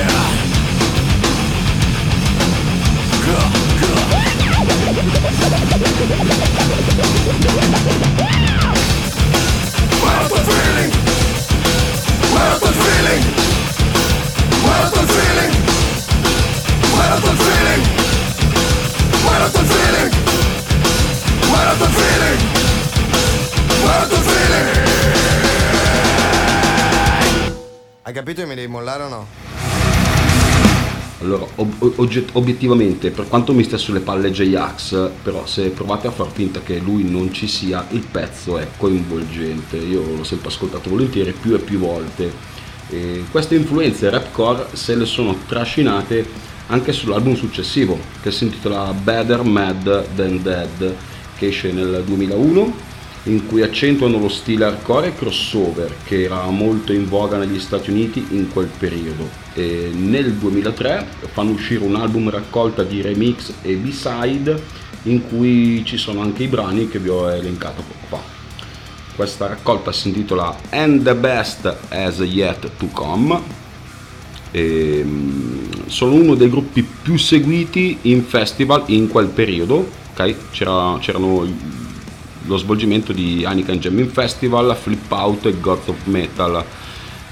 Hai 28.03 28.13
capito 28.13 28.41
che 28.41 28.47
mi 28.47 28.55
devi 28.55 28.67
mollare 28.67 29.03
o 29.03 29.07
no? 29.07 29.40
Allora, 31.21 31.45
ob- 31.55 31.93
ogget- 31.97 32.31
obiettivamente, 32.33 33.11
per 33.11 33.27
quanto 33.27 33.53
mi 33.53 33.63
stia 33.63 33.77
sulle 33.77 33.99
palle 33.99 34.31
J-Ax, 34.31 35.09
però 35.21 35.45
se 35.45 35.69
provate 35.69 36.07
a 36.07 36.11
far 36.11 36.31
finta 36.31 36.61
che 36.61 36.79
lui 36.79 37.07
non 37.07 37.31
ci 37.31 37.47
sia, 37.47 37.85
il 37.91 38.05
pezzo 38.09 38.57
è 38.57 38.67
coinvolgente. 38.75 39.77
Io 39.77 40.01
l'ho 40.15 40.23
sempre 40.23 40.49
ascoltato 40.49 40.89
volentieri 40.89 41.31
più 41.31 41.53
e 41.53 41.59
più 41.59 41.77
volte. 41.77 42.31
E 42.89 43.23
queste 43.29 43.55
influenze 43.55 44.09
rapcore 44.09 44.67
se 44.73 44.95
le 44.95 45.05
sono 45.05 45.37
trascinate 45.47 46.27
anche 46.67 46.91
sull'album 46.91 47.35
successivo, 47.35 47.99
che 48.21 48.31
si 48.31 48.45
intitola 48.45 48.91
Better 48.91 49.43
Mad 49.43 50.15
Than 50.15 50.41
Dead, 50.41 50.95
che 51.37 51.47
esce 51.47 51.71
nel 51.71 52.03
2001 52.03 52.89
in 53.23 53.45
cui 53.45 53.61
accentuano 53.61 54.17
lo 54.17 54.29
stile 54.29 54.65
hardcore 54.65 55.07
e 55.07 55.15
crossover 55.15 55.95
che 56.03 56.23
era 56.23 56.43
molto 56.45 56.91
in 56.91 57.07
voga 57.07 57.37
negli 57.37 57.59
Stati 57.59 57.91
Uniti 57.91 58.25
in 58.31 58.49
quel 58.51 58.69
periodo. 58.77 59.29
E 59.53 59.91
nel 59.93 60.33
2003 60.33 61.07
fanno 61.31 61.51
uscire 61.51 61.83
un 61.83 61.95
album 61.95 62.29
raccolta 62.29 62.83
di 62.83 63.01
remix 63.01 63.53
e 63.61 63.75
b-side 63.75 64.79
in 65.03 65.27
cui 65.27 65.83
ci 65.85 65.97
sono 65.97 66.21
anche 66.21 66.43
i 66.43 66.47
brani 66.47 66.87
che 66.87 66.99
vi 66.99 67.09
ho 67.09 67.29
elencato 67.31 67.83
poco 67.83 68.05
fa. 68.07 68.39
Questa 69.15 69.47
raccolta 69.47 69.91
si 69.91 70.07
intitola 70.07 70.55
And 70.69 71.03
the 71.03 71.13
Best 71.13 71.75
Has 71.89 72.19
Yet 72.19 72.71
to 72.77 72.87
Come. 72.87 73.59
E, 74.49 75.01
mm, 75.03 75.63
sono 75.85 76.13
uno 76.15 76.35
dei 76.35 76.49
gruppi 76.49 76.83
più 76.83 77.17
seguiti 77.17 77.99
in 78.03 78.23
festival 78.23 78.83
in 78.87 79.07
quel 79.07 79.27
periodo. 79.27 79.99
ok? 80.13 80.35
C'era- 80.51 80.97
c'erano 80.99 81.47
lo 82.45 82.57
svolgimento 82.57 83.13
di 83.13 83.43
Heineken 83.43 83.79
Jamming 83.79 84.09
Festival, 84.09 84.75
Flip 84.75 85.11
Out 85.11 85.45
e 85.45 85.59
Gods 85.59 85.87
of 85.87 86.05
Metal. 86.05 86.63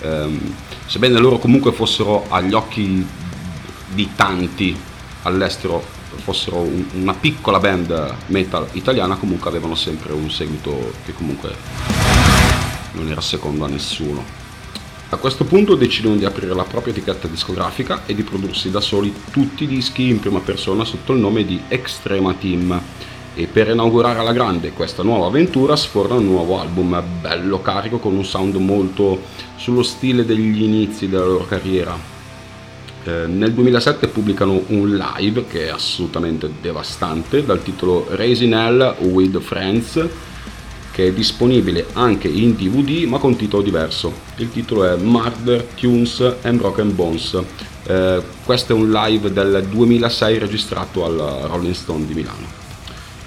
Ehm, 0.02 0.54
sebbene 0.86 1.19
loro 1.19 1.39
comunque 1.39 1.72
fossero 1.72 2.26
agli 2.30 2.54
occhi 2.54 3.06
di 3.93 4.10
tanti 4.15 4.76
all'estero, 5.24 5.84
fossero 6.24 6.58
un- 6.58 6.86
una 6.93 7.13
piccola 7.13 7.60
band 7.60 8.15
metal 8.28 8.67
italiana, 8.74 9.15
comunque 9.15 9.50
avevano 9.50 9.76
sempre 9.76 10.13
un 10.13 10.30
seguito 10.30 10.93
che 11.06 11.13
comunque 11.13 11.54
non 12.93 13.10
era 13.10 13.22
secondo 13.22 13.65
a 13.65 13.67
nessuno. 13.67 14.38
A 15.12 15.17
questo 15.17 15.43
punto 15.43 15.74
decidono 15.74 16.15
di 16.17 16.26
aprire 16.26 16.54
la 16.54 16.63
propria 16.63 16.93
etichetta 16.93 17.28
discografica 17.28 18.04
e 18.06 18.13
di 18.13 18.22
prodursi 18.22 18.69
da 18.69 18.80
soli 18.80 19.12
tutti 19.32 19.63
i 19.63 19.67
dischi 19.67 20.08
in 20.08 20.19
prima 20.19 20.39
persona 20.39 20.86
sotto 20.86 21.13
il 21.13 21.19
nome 21.19 21.43
di 21.45 21.60
Extrema 21.67 22.34
Team 22.36 22.80
e 23.39 23.47
per 23.47 23.69
inaugurare 23.69 24.19
alla 24.19 24.34
grande 24.34 24.73
questa 24.73 25.02
nuova 25.02 25.28
avventura 25.28 25.78
sforna 25.78 26.15
un 26.15 26.25
nuovo 26.25 26.60
album 26.60 27.02
bello 27.21 27.62
carico 27.62 27.97
con 27.97 28.13
un 28.13 28.25
sound 28.25 28.56
molto 28.56 29.21
sullo 29.56 29.82
stile 29.82 30.25
degli 30.25 30.62
inizi 30.62 31.08
della 31.08 31.25
loro 31.25 31.45
carriera. 31.45 31.97
Eh, 33.06 33.28
nel 33.28 33.54
2007 33.54 34.10
pubblicano 34.10 34.62
un 34.67 34.97
live 34.97 35.45
che 35.47 35.67
è 35.67 35.69
assolutamente 35.69 36.52
devastante 36.60 37.45
dal 37.45 37.63
titolo 37.63 38.08
Raising 38.10 38.54
Hell 38.54 38.95
with 39.04 39.39
Friends 39.39 40.06
che 40.91 41.08
è 41.08 41.13
disponibile 41.13 41.86
anche 41.93 42.28
in 42.28 42.58
DVD 42.58 43.08
ma 43.08 43.19
con 43.19 43.38
titolo 43.38 43.63
diverso. 43.63 44.12
Il 44.36 44.52
titolo 44.52 44.84
è 44.84 44.97
Murder, 44.97 45.63
Tunes 45.75 46.36
and 46.41 46.58
Broken 46.58 46.93
Bones. 46.93 47.41
Eh, 47.86 48.21
questo 48.43 48.73
è 48.73 48.75
un 48.75 48.91
live 48.91 49.32
del 49.32 49.65
2006 49.69 50.38
registrato 50.39 51.06
al 51.06 51.47
Rolling 51.47 51.73
Stone 51.73 52.06
di 52.06 52.13
Milano. 52.13 52.69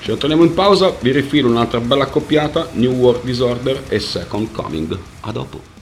Ci 0.02 0.16
torniamo 0.16 0.42
in 0.42 0.52
pausa, 0.52 0.92
vi 1.00 1.12
rifilo 1.12 1.48
un'altra 1.48 1.78
bella 1.78 2.02
accoppiata, 2.02 2.70
New 2.72 2.90
World 2.90 3.22
Disorder 3.22 3.84
e 3.88 4.00
Second 4.00 4.50
Coming. 4.50 4.98
A 5.20 5.30
dopo. 5.30 5.81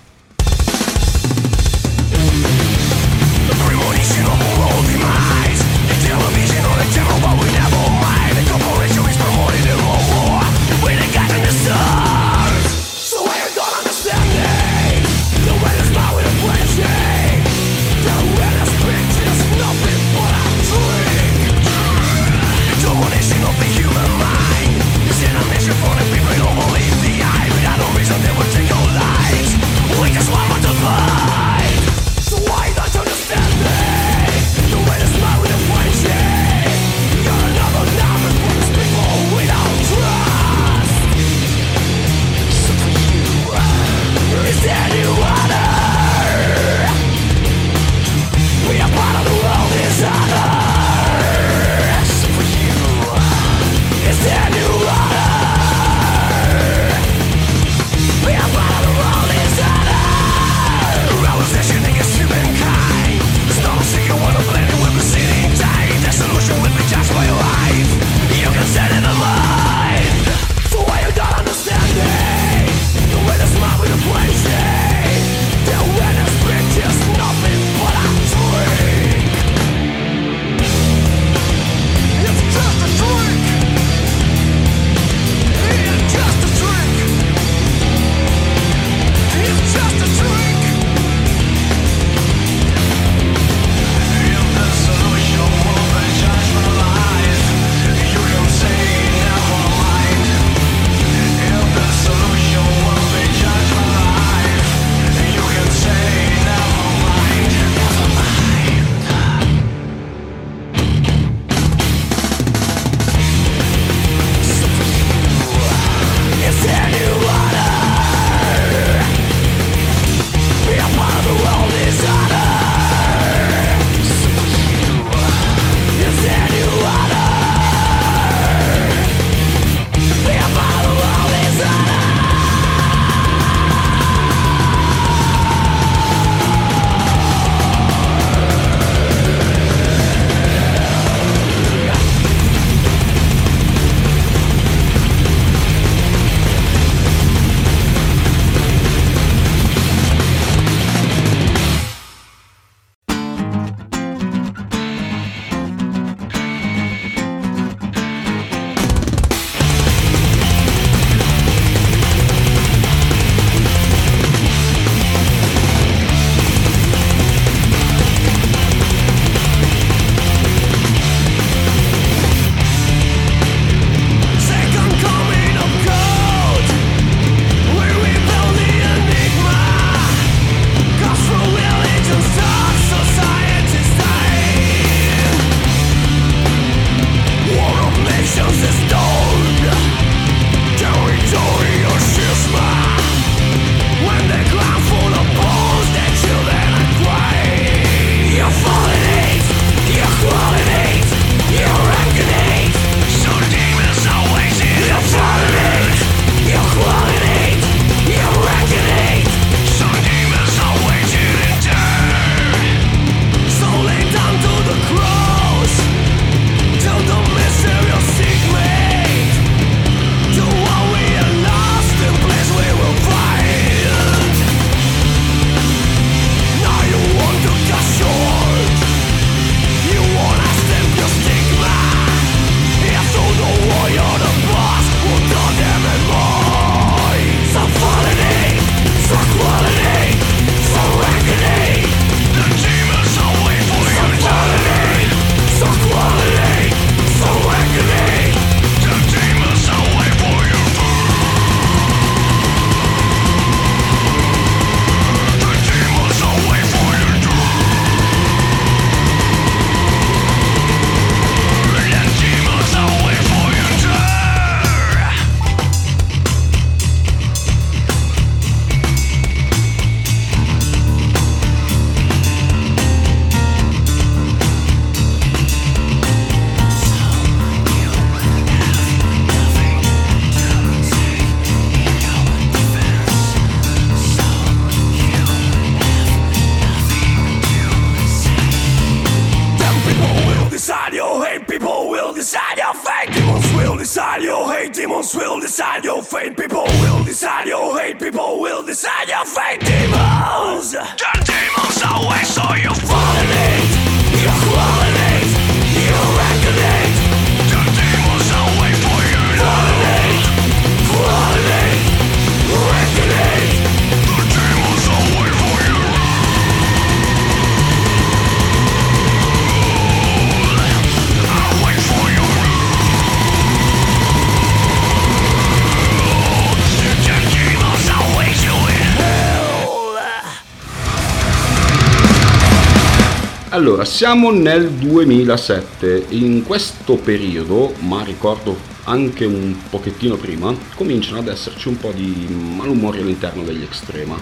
Siamo 334.00 334.30
nel 334.30 334.70
2007, 334.70 336.06
in 336.08 336.42
questo 336.42 336.94
periodo, 336.94 337.74
ma 337.80 338.02
ricordo 338.02 338.56
anche 338.84 339.26
un 339.26 339.54
pochettino 339.68 340.16
prima, 340.16 340.56
cominciano 340.74 341.18
ad 341.18 341.28
esserci 341.28 341.68
un 341.68 341.76
po' 341.76 341.92
di 341.92 342.26
malumori 342.56 343.00
all'interno 343.00 343.42
degli 343.42 343.62
Extrema 343.62 344.18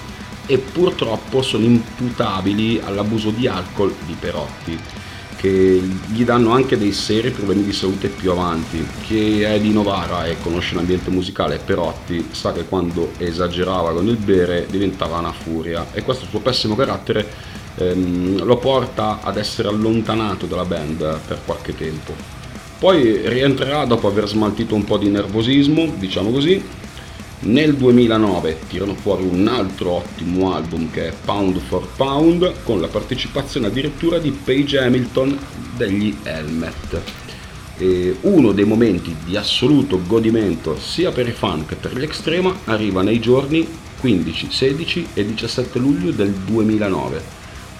e 0.46 0.58
purtroppo 0.58 1.42
sono 1.42 1.64
imputabili 1.64 2.80
all'abuso 2.84 3.30
di 3.30 3.46
alcol 3.46 3.94
di 4.04 4.16
Perotti 4.18 4.76
che 5.36 5.80
gli 6.08 6.24
danno 6.24 6.50
anche 6.50 6.76
dei 6.76 6.92
seri 6.92 7.30
problemi 7.30 7.62
di 7.62 7.72
salute 7.72 8.08
più 8.08 8.32
avanti. 8.32 8.84
Chi 9.02 9.42
è 9.42 9.60
di 9.60 9.70
Novara 9.70 10.26
e 10.26 10.38
conosce 10.42 10.74
l'ambiente 10.74 11.10
musicale 11.10 11.60
Perotti 11.64 12.30
sa 12.32 12.52
che 12.52 12.64
quando 12.64 13.12
esagerava 13.18 13.92
con 13.92 14.08
il 14.08 14.16
bere 14.16 14.66
diventava 14.68 15.18
una 15.18 15.30
furia 15.30 15.86
e 15.92 16.02
questo 16.02 16.26
suo 16.26 16.40
pessimo 16.40 16.74
carattere 16.74 17.56
ehm, 17.78 18.44
lo 18.44 18.56
porta 18.56 19.20
ad 19.22 19.36
essere 19.36 19.68
allontanato 19.68 20.46
dalla 20.46 20.64
band 20.64 21.20
per 21.26 21.40
qualche 21.44 21.74
tempo. 21.74 22.14
Poi 22.78 23.28
rientrerà 23.28 23.84
dopo 23.84 24.06
aver 24.06 24.28
smaltito 24.28 24.74
un 24.74 24.84
po' 24.84 24.98
di 24.98 25.08
nervosismo, 25.08 25.94
diciamo 25.96 26.30
così. 26.30 26.62
Nel 27.40 27.74
2009 27.74 28.58
tirano 28.68 28.94
fuori 28.94 29.22
un 29.24 29.46
altro 29.46 29.90
ottimo 29.90 30.52
album 30.54 30.90
che 30.90 31.08
è 31.08 31.12
Pound 31.24 31.58
for 31.58 31.86
Pound 31.96 32.62
con 32.64 32.80
la 32.80 32.88
partecipazione 32.88 33.68
addirittura 33.68 34.18
di 34.18 34.30
Paige 34.32 34.78
Hamilton 34.78 35.38
degli 35.76 36.16
Helmet. 36.24 37.00
Uno 38.22 38.50
dei 38.50 38.64
momenti 38.64 39.14
di 39.24 39.36
assoluto 39.36 40.00
godimento 40.04 40.76
sia 40.78 41.12
per 41.12 41.28
i 41.28 41.32
fan 41.32 41.64
che 41.64 41.76
per 41.76 41.96
gli 41.96 42.02
Extrema 42.02 42.52
arriva 42.64 43.02
nei 43.02 43.20
giorni 43.20 43.66
15, 44.00 44.50
16 44.50 45.08
e 45.14 45.24
17 45.24 45.78
luglio 45.78 46.10
del 46.10 46.32
2009 46.32 47.38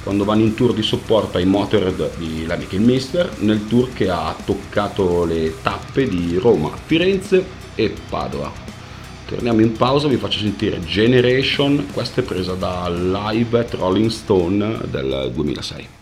quando 0.09 0.25
vanno 0.25 0.45
in 0.45 0.55
tour 0.55 0.73
di 0.73 0.81
supporto 0.81 1.37
ai 1.37 1.45
Motorhead 1.45 2.17
di 2.17 2.47
Lemmy 2.47 2.67
Mister 2.79 3.31
nel 3.41 3.67
tour 3.67 3.93
che 3.93 4.09
ha 4.09 4.35
toccato 4.43 5.27
le 5.27 5.61
tappe 5.61 6.09
di 6.09 6.39
Roma, 6.39 6.71
Firenze 6.83 7.45
e 7.75 7.93
Padova. 8.09 8.51
Torniamo 9.27 9.61
in 9.61 9.73
pausa, 9.73 10.09
vi 10.09 10.17
faccio 10.17 10.39
sentire 10.39 10.81
Generation, 10.81 11.89
questa 11.93 12.23
è 12.23 12.25
presa 12.25 12.55
da 12.55 12.89
Live 12.89 13.59
at 13.59 13.75
Rolling 13.75 14.09
Stone 14.09 14.79
del 14.91 15.31
2006. 15.35 15.98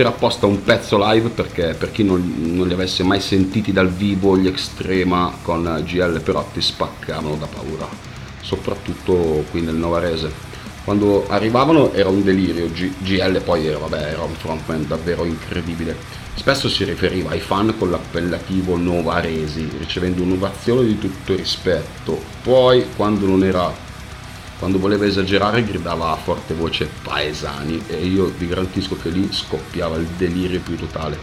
Mettere 0.00 0.08
apposta 0.08 0.46
un 0.46 0.62
pezzo 0.62 0.98
live 0.98 1.28
perché 1.28 1.74
per 1.78 1.92
chi 1.92 2.02
non, 2.02 2.54
non 2.54 2.66
li 2.66 2.72
avesse 2.72 3.02
mai 3.02 3.20
sentiti 3.20 3.70
dal 3.70 3.90
vivo 3.90 4.36
gli 4.36 4.46
Extrema 4.46 5.36
con 5.42 5.82
GL 5.84 6.20
Perotti 6.22 6.62
spaccavano 6.62 7.36
da 7.36 7.46
paura, 7.46 7.86
soprattutto 8.40 9.44
qui 9.50 9.60
nel 9.60 9.74
Novarese. 9.74 10.48
Quando 10.84 11.26
arrivavano 11.28 11.92
era 11.92 12.08
un 12.08 12.24
delirio, 12.24 12.70
G- 12.70 12.92
GL 13.00 13.42
poi 13.42 13.66
era, 13.66 13.76
vabbè, 13.76 14.12
era 14.12 14.22
un 14.22 14.32
frontman 14.32 14.86
davvero 14.86 15.24
incredibile. 15.24 15.94
Spesso 16.34 16.70
si 16.70 16.84
riferiva 16.84 17.30
ai 17.30 17.40
fan 17.40 17.74
con 17.76 17.90
l'appellativo 17.90 18.78
Novaresi, 18.78 19.68
ricevendo 19.78 20.22
un'ovazione 20.22 20.86
di 20.86 20.98
tutto 20.98 21.36
rispetto. 21.36 22.18
Poi, 22.42 22.86
quando 22.96 23.26
non 23.26 23.44
era 23.44 23.70
quando 24.60 24.78
voleva 24.78 25.06
esagerare 25.06 25.64
gridava 25.64 26.10
a 26.10 26.16
forte 26.16 26.52
voce 26.52 26.88
paesani 27.02 27.82
e 27.86 28.04
io 28.04 28.26
vi 28.36 28.46
garantisco 28.46 28.94
che 28.94 29.08
lì 29.08 29.26
scoppiava 29.32 29.96
il 29.96 30.06
delirio 30.18 30.60
più 30.60 30.76
totale. 30.76 31.18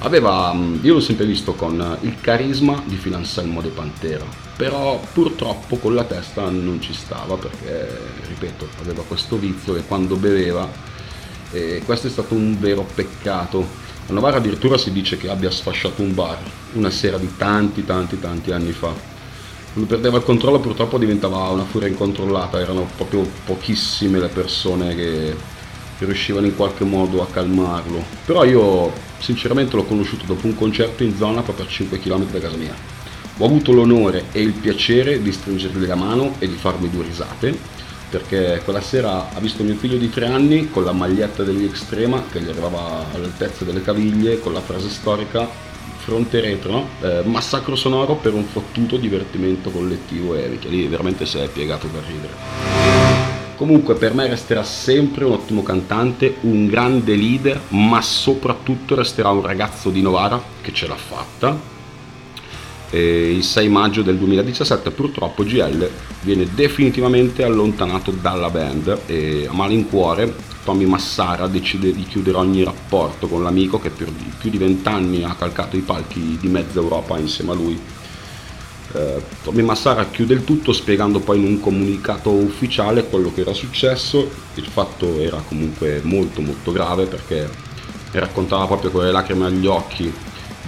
Aveva, 0.00 0.52
mm, 0.52 0.78
io 0.82 0.94
l'ho 0.94 1.00
sempre 1.00 1.24
visto 1.24 1.54
con 1.54 1.98
il 2.00 2.20
carisma 2.20 2.82
di 2.84 2.96
Phil 2.96 3.14
Anselmo 3.14 3.60
De 3.60 3.68
Pantera, 3.68 4.24
però 4.56 5.00
purtroppo 5.12 5.76
con 5.76 5.94
la 5.94 6.02
testa 6.02 6.50
non 6.50 6.80
ci 6.80 6.92
stava 6.92 7.36
perché, 7.36 7.96
ripeto, 8.26 8.68
aveva 8.80 9.04
questo 9.06 9.36
vizio 9.36 9.72
che 9.74 9.84
quando 9.84 10.16
beveva, 10.16 10.68
e 11.52 11.82
questo 11.84 12.08
è 12.08 12.10
stato 12.10 12.34
un 12.34 12.58
vero 12.58 12.84
peccato. 12.92 13.64
A 14.08 14.12
Novara 14.12 14.38
addirittura 14.38 14.76
si 14.76 14.90
dice 14.90 15.16
che 15.16 15.30
abbia 15.30 15.50
sfasciato 15.52 16.02
un 16.02 16.12
bar 16.12 16.38
una 16.72 16.90
sera 16.90 17.18
di 17.18 17.36
tanti 17.36 17.84
tanti 17.84 18.18
tanti 18.18 18.50
anni 18.52 18.72
fa 18.72 18.92
quando 19.72 19.88
perdeva 19.88 20.16
il 20.16 20.24
controllo 20.24 20.58
purtroppo 20.58 20.98
diventava 20.98 21.48
una 21.48 21.64
furia 21.64 21.86
incontrollata, 21.86 22.60
erano 22.60 22.88
proprio 22.96 23.24
pochissime 23.44 24.18
le 24.18 24.28
persone 24.28 24.94
che, 24.96 25.58
riuscivano 25.98 26.46
in 26.46 26.56
qualche 26.56 26.82
modo 26.84 27.20
a 27.20 27.26
calmarlo. 27.26 28.02
Però 28.24 28.42
io 28.44 28.90
sinceramente 29.18 29.76
l'ho 29.76 29.84
conosciuto 29.84 30.24
dopo 30.24 30.46
un 30.46 30.54
concerto 30.54 31.02
in 31.02 31.14
zona 31.14 31.42
proprio 31.42 31.66
a 31.66 31.68
5 31.68 31.98
km 31.98 32.30
da 32.30 32.40
casa 32.40 32.56
mia. 32.56 32.74
Ho 33.36 33.44
avuto 33.44 33.72
l'onore 33.72 34.24
e 34.32 34.40
il 34.40 34.52
piacere 34.52 35.22
di 35.22 35.30
stringergli 35.30 35.86
la 35.86 35.96
mano 35.96 36.36
e 36.38 36.48
di 36.48 36.54
farmi 36.54 36.88
due 36.88 37.04
risate, 37.04 37.54
perché 38.08 38.62
quella 38.64 38.80
sera 38.80 39.28
ha 39.34 39.40
visto 39.40 39.62
mio 39.62 39.74
figlio 39.74 39.98
di 39.98 40.08
tre 40.08 40.26
anni 40.26 40.70
con 40.70 40.84
la 40.84 40.92
maglietta 40.92 41.42
degli 41.42 41.64
Extrema 41.64 42.24
che 42.30 42.40
gli 42.40 42.48
arrivava 42.48 43.04
all'altezza 43.12 43.64
delle 43.64 43.82
caviglie, 43.82 44.40
con 44.40 44.54
la 44.54 44.60
frase 44.60 44.88
storica 44.88 45.69
fronte 46.02 46.40
retro, 46.40 46.72
no? 46.72 46.88
eh, 47.02 47.22
massacro 47.24 47.76
sonoro 47.76 48.14
per 48.14 48.32
un 48.32 48.44
fottuto 48.44 48.96
divertimento 48.96 49.70
collettivo 49.70 50.34
e 50.34 50.58
che 50.58 50.68
lì 50.68 50.86
veramente 50.86 51.26
si 51.26 51.38
è 51.38 51.48
piegato 51.48 51.86
per 51.88 52.02
ridere. 52.06 53.30
Comunque 53.56 53.94
per 53.94 54.14
me 54.14 54.26
resterà 54.26 54.62
sempre 54.62 55.26
un 55.26 55.32
ottimo 55.32 55.62
cantante, 55.62 56.36
un 56.40 56.66
grande 56.66 57.14
leader, 57.14 57.60
ma 57.68 58.00
soprattutto 58.00 58.94
resterà 58.94 59.28
un 59.28 59.42
ragazzo 59.42 59.90
di 59.90 60.00
Novara 60.00 60.42
che 60.62 60.72
ce 60.72 60.86
l'ha 60.86 60.96
fatta. 60.96 61.60
E 62.88 63.30
il 63.30 63.44
6 63.44 63.68
maggio 63.68 64.00
del 64.00 64.16
2017 64.16 64.90
purtroppo 64.92 65.44
GL 65.44 65.88
viene 66.22 66.48
definitivamente 66.54 67.44
allontanato 67.44 68.10
dalla 68.10 68.48
band 68.48 69.00
e 69.06 69.46
a 69.48 69.52
malincuore 69.52 70.34
Tommy 70.70 70.84
Massara 70.84 71.48
decide 71.48 71.92
di 71.92 72.04
chiudere 72.04 72.36
ogni 72.36 72.62
rapporto 72.62 73.26
con 73.26 73.42
l'amico 73.42 73.80
che 73.80 73.90
per 73.90 74.08
più 74.38 74.50
di 74.50 74.56
vent'anni 74.56 75.24
ha 75.24 75.34
calcato 75.34 75.76
i 75.76 75.80
palchi 75.80 76.38
di 76.40 76.46
mezza 76.46 76.78
Europa 76.78 77.18
insieme 77.18 77.50
a 77.50 77.54
lui. 77.54 77.80
Eh, 78.92 79.20
Tommy 79.42 79.62
Massara 79.62 80.06
chiude 80.06 80.34
il 80.34 80.44
tutto 80.44 80.72
spiegando 80.72 81.18
poi 81.18 81.38
in 81.38 81.44
un 81.44 81.58
comunicato 81.58 82.30
ufficiale 82.30 83.08
quello 83.08 83.32
che 83.34 83.40
era 83.40 83.52
successo, 83.52 84.30
il 84.54 84.64
fatto 84.64 85.18
era 85.18 85.42
comunque 85.48 86.02
molto 86.04 86.40
molto 86.40 86.70
grave 86.70 87.06
perché 87.06 87.50
raccontava 88.12 88.66
proprio 88.66 88.92
con 88.92 89.02
le 89.02 89.10
lacrime 89.10 89.46
agli 89.46 89.66
occhi 89.66 90.12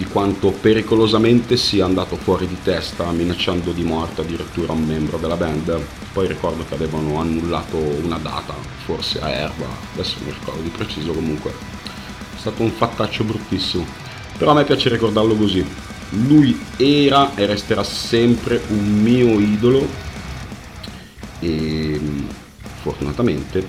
di 0.02 0.08
quanto 0.08 0.50
pericolosamente 0.50 1.56
sia 1.56 1.84
andato 1.84 2.16
fuori 2.16 2.48
di 2.48 2.56
testa 2.60 3.08
minacciando 3.12 3.70
di 3.70 3.84
morte 3.84 4.22
addirittura 4.22 4.72
un 4.72 4.84
membro 4.84 5.16
della 5.16 5.36
band. 5.36 5.80
Poi 6.12 6.26
ricordo 6.26 6.64
che 6.68 6.74
avevano 6.74 7.20
annullato 7.20 7.76
una 7.76 8.18
data, 8.18 8.52
forse 8.84 9.20
a 9.20 9.30
Erba, 9.30 9.66
adesso 9.92 10.16
non 10.24 10.34
ricordo 10.36 10.60
di 10.60 10.70
preciso 10.70 11.12
comunque. 11.12 11.52
È 12.34 12.38
stato 12.38 12.62
un 12.62 12.72
fattaccio 12.72 13.22
bruttissimo. 13.22 13.86
Però 14.36 14.50
a 14.50 14.54
me 14.54 14.64
piace 14.64 14.88
ricordarlo 14.88 15.36
così. 15.36 15.64
Lui 16.26 16.60
era 16.76 17.36
e 17.36 17.46
resterà 17.46 17.84
sempre 17.84 18.60
un 18.70 19.02
mio 19.02 19.38
idolo 19.38 19.86
e 21.38 22.00
fortunatamente 22.80 23.64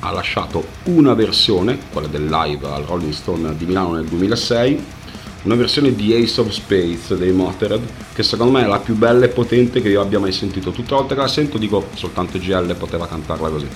ha 0.00 0.10
lasciato 0.10 0.66
una 0.84 1.14
versione, 1.14 1.78
quella 1.90 2.08
del 2.08 2.26
live 2.26 2.66
al 2.66 2.82
Rolling 2.82 3.12
Stone 3.12 3.56
di 3.56 3.64
Milano 3.64 3.94
nel 3.94 4.04
2006 4.04 5.00
una 5.42 5.54
versione 5.56 5.94
di 5.94 6.14
Ace 6.14 6.40
of 6.40 6.50
Spades 6.50 7.14
dei 7.14 7.32
Motorhead 7.32 7.82
che 8.14 8.22
secondo 8.22 8.52
me 8.52 8.64
è 8.64 8.66
la 8.66 8.78
più 8.78 8.94
bella 8.94 9.24
e 9.24 9.28
potente 9.28 9.82
che 9.82 9.88
io 9.88 10.00
abbia 10.00 10.18
mai 10.18 10.32
sentito. 10.32 10.70
Tutte 10.70 10.90
le 10.90 10.96
volte 10.96 11.14
che 11.14 11.20
la 11.20 11.28
sento 11.28 11.58
dico 11.58 11.88
soltanto 11.94 12.38
GL 12.38 12.74
poteva 12.76 13.06
cantarla 13.06 13.48
così. 13.48 13.68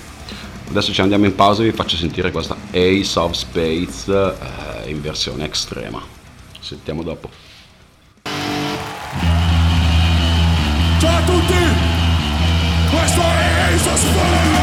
Adesso 0.69 0.93
ci 0.93 1.01
andiamo 1.01 1.25
in 1.25 1.35
pausa 1.35 1.63
e 1.63 1.67
vi 1.67 1.73
faccio 1.73 1.97
sentire 1.97 2.31
questa 2.31 2.57
Ace 2.71 3.19
of 3.19 3.33
Spades 3.33 4.09
eh, 4.09 4.91
in 4.91 5.01
versione 5.01 5.51
estrema. 5.51 6.03
Sentiamo 6.61 7.03
dopo. 7.03 7.31
Ciao 10.99 11.17
a 11.17 11.23
tutti! 11.25 11.55
Questo 12.91 13.21
è 13.21 13.73
Ace 13.73 13.89
of 13.89 14.56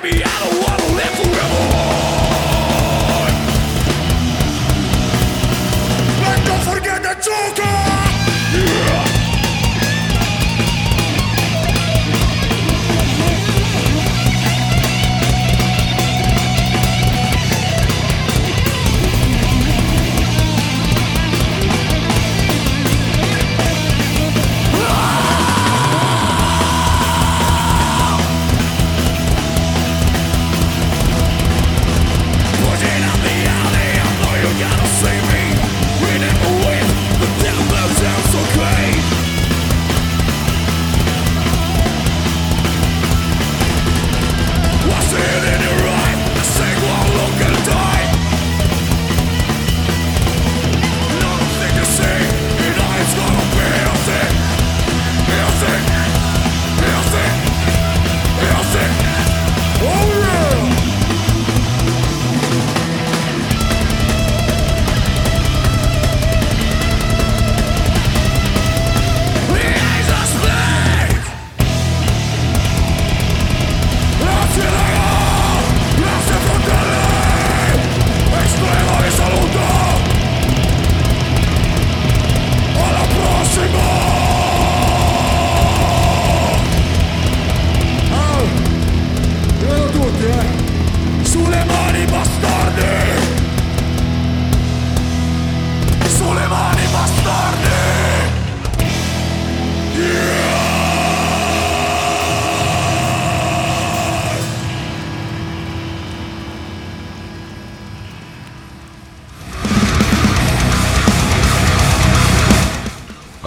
baby, 0.00 0.22
I 0.24 0.36
don't 0.42 0.58
wanna 0.64 0.88
live 0.96 1.14
forever. 1.20 1.62
But 6.20 6.38
don't 6.46 6.62
forget 6.62 7.02
that 7.02 7.26
you 7.26 7.71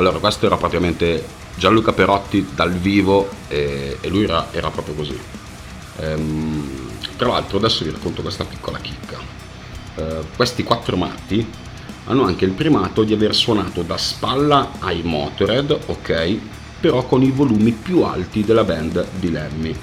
Allora, 0.05 0.19
questo 0.19 0.45
era 0.45 0.55
praticamente 0.55 1.25
Gianluca 1.55 1.91
Perotti 1.91 2.49
dal 2.53 2.71
vivo 2.71 3.27
e, 3.47 3.97
e 3.99 4.07
lui 4.07 4.25
era, 4.25 4.49
era, 4.51 4.69
proprio 4.69 4.93
così. 4.93 5.19
Ehm, 5.97 6.89
tra 7.17 7.29
l'altro 7.29 7.57
adesso 7.57 7.83
vi 7.83 7.89
racconto 7.89 8.21
questa 8.21 8.45
piccola 8.45 8.77
chicca. 8.77 9.17
Ehm, 9.95 10.25
questi 10.35 10.61
quattro 10.61 10.95
matti 10.95 11.51
hanno 12.03 12.23
anche 12.23 12.45
il 12.45 12.51
primato 12.51 13.03
di 13.03 13.13
aver 13.13 13.33
suonato 13.33 13.81
da 13.81 13.97
spalla 13.97 14.73
ai 14.77 15.01
Motorhead, 15.01 15.75
ok, 15.87 16.37
però 16.79 17.03
con 17.07 17.23
i 17.23 17.31
volumi 17.31 17.71
più 17.71 18.03
alti 18.03 18.43
della 18.43 18.63
band 18.63 19.07
di 19.17 19.31
Lemmy. 19.31 19.75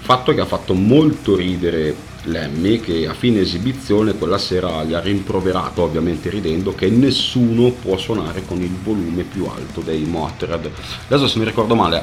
Fatto 0.00 0.34
che 0.34 0.42
ha 0.42 0.46
fatto 0.46 0.74
molto 0.74 1.36
ridere 1.36 1.96
Lemmy 2.24 2.80
che 2.80 3.06
a 3.06 3.14
fine 3.14 3.40
esibizione 3.40 4.14
quella 4.14 4.38
sera 4.38 4.84
gli 4.84 4.94
ha 4.94 5.00
rimproverato, 5.00 5.82
ovviamente 5.82 6.30
ridendo, 6.30 6.74
che 6.74 6.88
nessuno 6.88 7.70
può 7.70 7.96
suonare 7.96 8.44
con 8.44 8.60
il 8.60 8.74
volume 8.82 9.22
più 9.22 9.46
alto 9.46 9.80
dei 9.80 10.04
Motorhead. 10.04 10.70
Adesso 11.06 11.28
se 11.28 11.38
mi 11.38 11.44
ricordo 11.44 11.74
male, 11.74 12.02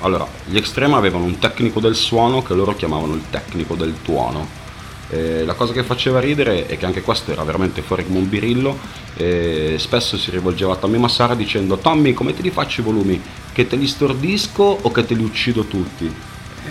allora, 0.00 0.26
gli 0.46 0.56
Extreme 0.56 0.94
avevano 0.94 1.24
un 1.24 1.38
tecnico 1.38 1.80
del 1.80 1.94
suono 1.94 2.42
che 2.42 2.54
loro 2.54 2.74
chiamavano 2.74 3.14
il 3.14 3.22
tecnico 3.30 3.74
del 3.74 3.94
tuono 4.02 4.66
eh, 5.10 5.44
la 5.44 5.54
cosa 5.54 5.72
che 5.72 5.82
faceva 5.82 6.20
ridere 6.20 6.66
è 6.66 6.76
che 6.76 6.84
anche 6.84 7.00
questo 7.00 7.32
era 7.32 7.42
veramente 7.42 7.80
fuori 7.80 8.04
come 8.04 8.18
un 8.18 8.28
birillo. 8.28 8.78
Eh, 9.16 9.76
spesso 9.78 10.18
si 10.18 10.30
rivolgeva 10.30 10.74
a 10.74 10.76
Tommy 10.76 10.98
Massara 10.98 11.34
dicendo: 11.34 11.78
Tommy, 11.78 12.12
come 12.12 12.34
te 12.34 12.42
li 12.42 12.50
faccio 12.50 12.82
i 12.82 12.84
volumi? 12.84 13.20
Che 13.52 13.66
te 13.66 13.76
li 13.76 13.86
stordisco 13.86 14.62
o 14.62 14.90
che 14.92 15.06
te 15.06 15.14
li 15.14 15.24
uccido 15.24 15.64
tutti? 15.64 16.14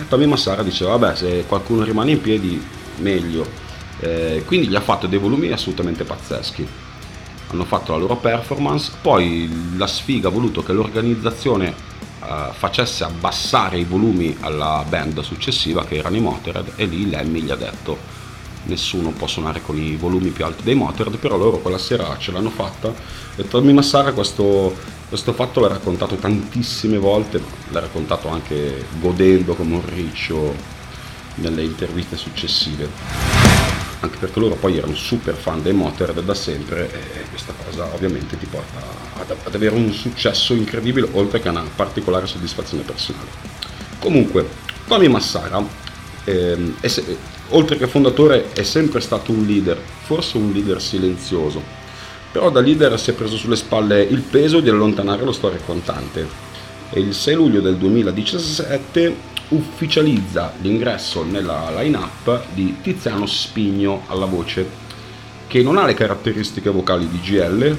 Tommy 0.08 0.26
Massara 0.26 0.62
diceva: 0.62 0.96
Vabbè, 0.96 1.16
se 1.16 1.44
qualcuno 1.46 1.84
rimane 1.84 2.12
in 2.12 2.20
piedi, 2.20 2.62
meglio. 2.98 3.66
Eh, 4.00 4.42
quindi 4.46 4.68
gli 4.68 4.74
ha 4.76 4.80
fatto 4.80 5.06
dei 5.06 5.18
volumi 5.18 5.50
assolutamente 5.50 6.04
pazzeschi. 6.04 6.66
Hanno 7.50 7.64
fatto 7.64 7.92
la 7.92 7.98
loro 7.98 8.16
performance, 8.16 8.92
poi 9.00 9.74
la 9.76 9.86
sfiga 9.86 10.28
ha 10.28 10.30
voluto 10.30 10.62
che 10.62 10.72
l'organizzazione 10.72 11.74
uh, 12.20 12.52
facesse 12.52 13.04
abbassare 13.04 13.78
i 13.78 13.84
volumi 13.84 14.36
alla 14.40 14.84
band 14.86 15.20
successiva 15.22 15.84
che 15.84 15.96
erano 15.96 16.16
i 16.16 16.20
Motorhead 16.20 16.72
e 16.76 16.84
lì 16.84 17.08
Lemmy 17.08 17.40
gli 17.40 17.50
ha 17.50 17.56
detto 17.56 18.17
nessuno 18.68 19.10
può 19.10 19.26
suonare 19.26 19.60
con 19.60 19.76
i 19.76 19.96
volumi 19.96 20.30
più 20.30 20.44
alti 20.44 20.62
dei 20.62 20.74
Motorhead, 20.74 21.18
però 21.18 21.36
loro 21.36 21.58
quella 21.58 21.78
sera 21.78 22.16
ce 22.18 22.32
l'hanno 22.32 22.50
fatta 22.50 22.92
e 23.36 23.46
Tommy 23.46 23.72
Massara 23.72 24.12
questo, 24.12 24.74
questo 25.08 25.32
fatto 25.32 25.60
l'ha 25.60 25.68
raccontato 25.68 26.16
tantissime 26.16 26.98
volte, 26.98 27.42
l'ha 27.70 27.80
raccontato 27.80 28.28
anche 28.28 28.86
godendo 29.00 29.54
come 29.54 29.74
un 29.74 29.82
riccio 29.86 30.54
nelle 31.36 31.62
interviste 31.62 32.16
successive 32.16 33.68
anche 34.00 34.16
perché 34.18 34.38
loro 34.38 34.54
poi 34.54 34.76
erano 34.76 34.94
super 34.94 35.34
fan 35.34 35.62
dei 35.62 35.72
Motorhead 35.72 36.22
da 36.22 36.34
sempre 36.34 36.88
e 36.90 37.28
questa 37.30 37.52
cosa 37.64 37.92
ovviamente 37.92 38.38
ti 38.38 38.46
porta 38.46 38.78
ad, 39.18 39.34
ad, 39.44 39.54
avere 39.54 39.74
un 39.74 39.92
successo 39.92 40.54
incredibile 40.54 41.08
oltre 41.12 41.40
che 41.40 41.48
una 41.48 41.64
particolare 41.74 42.26
soddisfazione 42.26 42.84
personale. 42.84 43.26
Comunque, 43.98 44.48
Tommy 44.86 45.08
Massara 45.08 45.60
ehm, 46.24 46.76
oltre 47.50 47.76
che 47.76 47.86
fondatore, 47.86 48.52
è 48.52 48.62
sempre 48.62 49.00
stato 49.00 49.32
un 49.32 49.44
leader, 49.44 49.80
forse 50.02 50.36
un 50.36 50.52
leader 50.52 50.80
silenzioso, 50.80 51.62
però 52.30 52.50
da 52.50 52.60
leader 52.60 52.98
si 52.98 53.10
è 53.10 53.14
preso 53.14 53.36
sulle 53.36 53.56
spalle 53.56 54.02
il 54.02 54.20
peso 54.20 54.60
di 54.60 54.68
allontanare 54.68 55.24
lo 55.24 55.32
storia 55.32 55.58
contante. 55.64 56.46
E 56.90 57.00
il 57.00 57.14
6 57.14 57.34
luglio 57.34 57.60
del 57.60 57.76
2017 57.76 59.36
ufficializza 59.48 60.52
l'ingresso 60.60 61.24
nella 61.24 61.70
line-up 61.74 62.44
di 62.52 62.76
Tiziano 62.82 63.26
Spigno 63.26 64.04
alla 64.08 64.26
voce, 64.26 64.86
che 65.46 65.62
non 65.62 65.78
ha 65.78 65.86
le 65.86 65.94
caratteristiche 65.94 66.70
vocali 66.70 67.08
di 67.08 67.20
GL, 67.20 67.78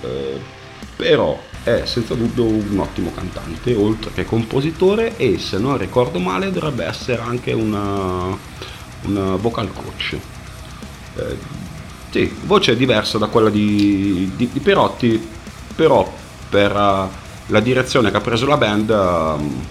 eh, 0.00 0.40
però 0.96 1.40
è 1.62 1.82
senza 1.86 2.14
dubbio 2.14 2.44
un 2.44 2.78
ottimo 2.78 3.10
cantante, 3.14 3.74
oltre 3.74 4.12
che 4.12 4.24
compositore 4.24 5.16
e 5.16 5.38
se 5.38 5.58
non 5.58 5.78
ricordo 5.78 6.18
male 6.18 6.52
dovrebbe 6.52 6.84
essere 6.84 7.22
anche 7.22 7.52
una 7.52 8.36
un 9.04 9.36
vocal 9.40 9.72
coach. 9.72 10.16
Eh, 11.16 11.62
sì, 12.10 12.32
voce 12.44 12.76
diversa 12.76 13.18
da 13.18 13.26
quella 13.26 13.50
di, 13.50 14.30
di, 14.36 14.48
di 14.52 14.60
Perotti, 14.60 15.28
però 15.74 16.12
per 16.48 16.70
uh, 16.70 17.08
la 17.46 17.60
direzione 17.60 18.10
che 18.10 18.16
ha 18.16 18.20
preso 18.20 18.46
la 18.46 18.56
band, 18.56 18.90
um, 18.90 19.64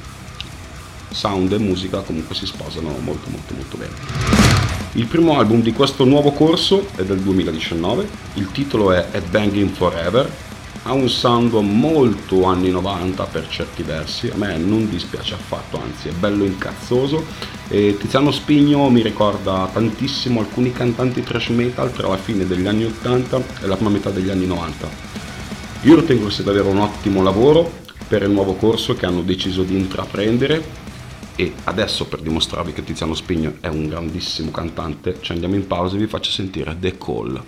sound 1.09 1.53
e 1.53 1.57
musica 1.57 1.99
comunque 1.99 2.35
si 2.35 2.45
sposano 2.45 2.89
molto 2.99 3.29
molto 3.29 3.53
molto 3.53 3.77
bene. 3.77 3.93
Il 4.93 5.05
primo 5.05 5.37
album 5.39 5.61
di 5.61 5.71
questo 5.71 6.03
nuovo 6.03 6.31
corso 6.31 6.87
è 6.95 7.03
del 7.03 7.19
2019, 7.19 8.07
il 8.33 8.51
titolo 8.51 8.91
è 8.91 9.07
At 9.11 9.29
Banging 9.29 9.69
Forever 9.69 10.29
ha 10.83 10.91
un 10.91 11.09
sound 11.09 11.53
molto 11.53 12.43
anni 12.45 12.69
90 12.69 13.23
per 13.25 13.47
certi 13.47 13.83
versi, 13.83 14.29
a 14.29 14.35
me 14.35 14.57
non 14.57 14.89
dispiace 14.89 15.33
affatto, 15.33 15.81
anzi 15.81 16.09
è 16.09 16.11
bello 16.11 16.43
incazzoso 16.43 17.25
e 17.69 17.95
Tiziano 17.97 18.31
Spigno 18.31 18.89
mi 18.89 19.01
ricorda 19.01 19.69
tantissimo 19.71 20.41
alcuni 20.41 20.73
cantanti 20.73 21.23
trash 21.23 21.49
metal 21.49 21.91
tra 21.93 22.09
la 22.09 22.17
fine 22.17 22.45
degli 22.45 22.67
anni 22.67 22.83
80 22.83 23.43
e 23.61 23.67
la 23.67 23.75
prima 23.75 23.91
metà 23.91 24.09
degli 24.09 24.29
anni 24.29 24.45
90. 24.45 24.89
Io 25.83 25.95
ritengo 25.95 26.29
sia 26.29 26.43
davvero 26.43 26.69
un 26.69 26.79
ottimo 26.79 27.23
lavoro 27.23 27.81
per 28.07 28.23
il 28.23 28.31
nuovo 28.31 28.55
corso 28.55 28.95
che 28.95 29.05
hanno 29.05 29.21
deciso 29.21 29.63
di 29.63 29.75
intraprendere 29.75 30.81
e 31.35 31.53
adesso 31.63 32.05
per 32.05 32.19
dimostrarvi 32.19 32.73
che 32.73 32.83
Tiziano 32.83 33.15
Spigno 33.15 33.55
è 33.61 33.67
un 33.67 33.87
grandissimo 33.87 34.51
cantante 34.51 35.17
ci 35.21 35.31
andiamo 35.31 35.55
in 35.55 35.65
pausa 35.65 35.95
e 35.95 35.99
vi 35.99 36.07
faccio 36.07 36.29
sentire 36.29 36.75
The 36.77 36.97
Call. 36.97 37.41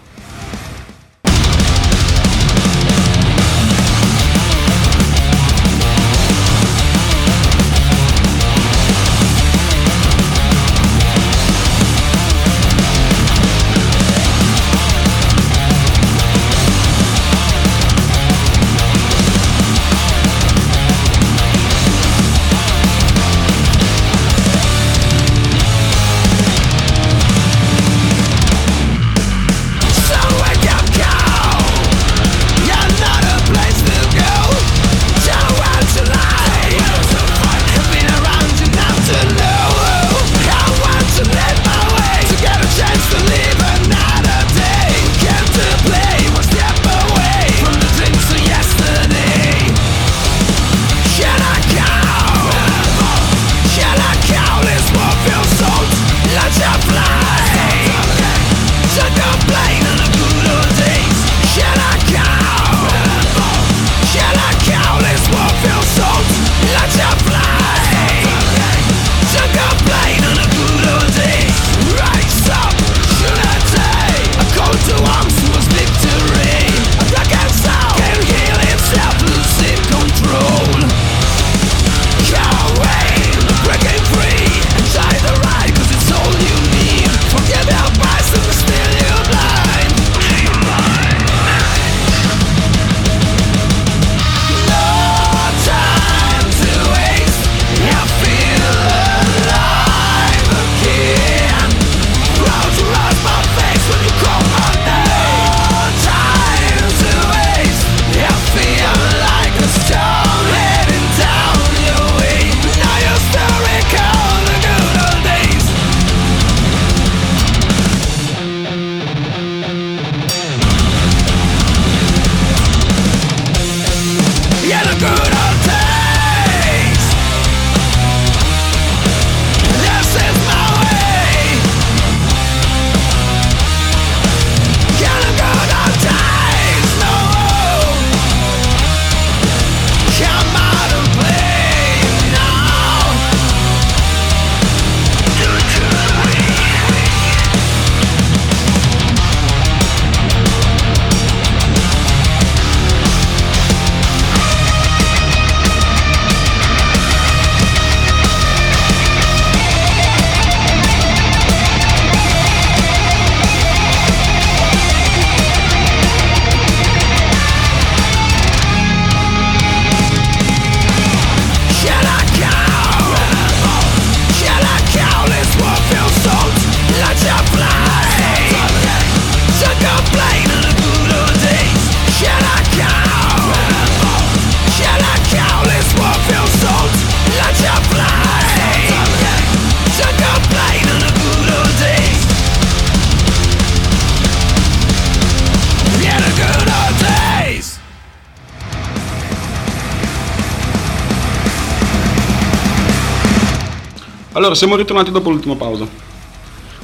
Allora, 204.45 204.59
siamo 204.59 204.75
ritornati 204.75 205.09
dopo 205.09 205.31
l'ultima 205.31 205.55
pausa. 205.55 205.87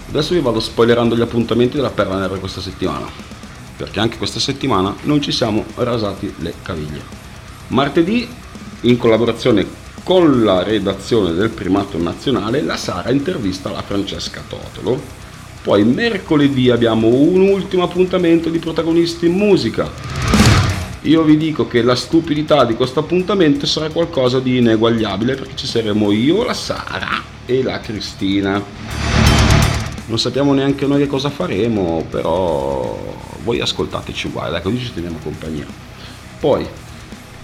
Adesso 0.09 0.33
vi 0.33 0.39
vado 0.39 0.59
spoilerando 0.59 1.15
gli 1.15 1.21
appuntamenti 1.21 1.75
della 1.75 1.91
Perla 1.91 2.17
Nera 2.17 2.35
questa 2.39 2.59
settimana, 2.59 3.05
perché 3.77 3.99
anche 3.99 4.17
questa 4.17 4.39
settimana 4.39 4.95
non 5.03 5.21
ci 5.21 5.31
siamo 5.31 5.63
rasati 5.75 6.33
le 6.39 6.55
caviglie. 6.63 7.03
Martedì, 7.67 8.27
in 8.81 8.97
collaborazione 8.97 9.63
con 10.01 10.43
la 10.43 10.63
redazione 10.63 11.33
del 11.33 11.51
Primato 11.51 11.99
Nazionale, 11.99 12.63
la 12.63 12.77
Sara 12.77 13.11
intervista 13.11 13.69
la 13.69 13.83
Francesca 13.83 14.41
Totolo. 14.47 14.99
Poi 15.61 15.83
mercoledì 15.83 16.71
abbiamo 16.71 17.09
un 17.09 17.41
ultimo 17.41 17.83
appuntamento 17.83 18.49
di 18.49 18.57
protagonisti 18.57 19.27
in 19.27 19.33
musica. 19.33 20.30
Io 21.05 21.23
vi 21.23 21.35
dico 21.35 21.65
che 21.67 21.81
la 21.81 21.95
stupidità 21.95 22.63
di 22.63 22.75
questo 22.75 22.99
appuntamento 22.99 23.65
sarà 23.65 23.89
qualcosa 23.89 24.39
di 24.39 24.57
ineguagliabile 24.57 25.33
perché 25.33 25.55
ci 25.55 25.65
saremo 25.65 26.11
io, 26.11 26.43
la 26.43 26.53
Sara 26.53 27.09
e 27.43 27.63
la 27.63 27.79
Cristina. 27.79 28.63
Non 30.05 30.19
sappiamo 30.19 30.53
neanche 30.53 30.85
noi 30.85 30.99
che 30.99 31.07
cosa 31.07 31.31
faremo, 31.31 32.05
però 32.07 33.17
voi 33.43 33.59
ascoltateci 33.59 34.27
uguale, 34.27 34.51
dai, 34.51 34.61
così 34.61 34.77
ci 34.77 34.93
teniamo 34.93 35.17
compagnia. 35.23 35.65
Poi, 36.39 36.67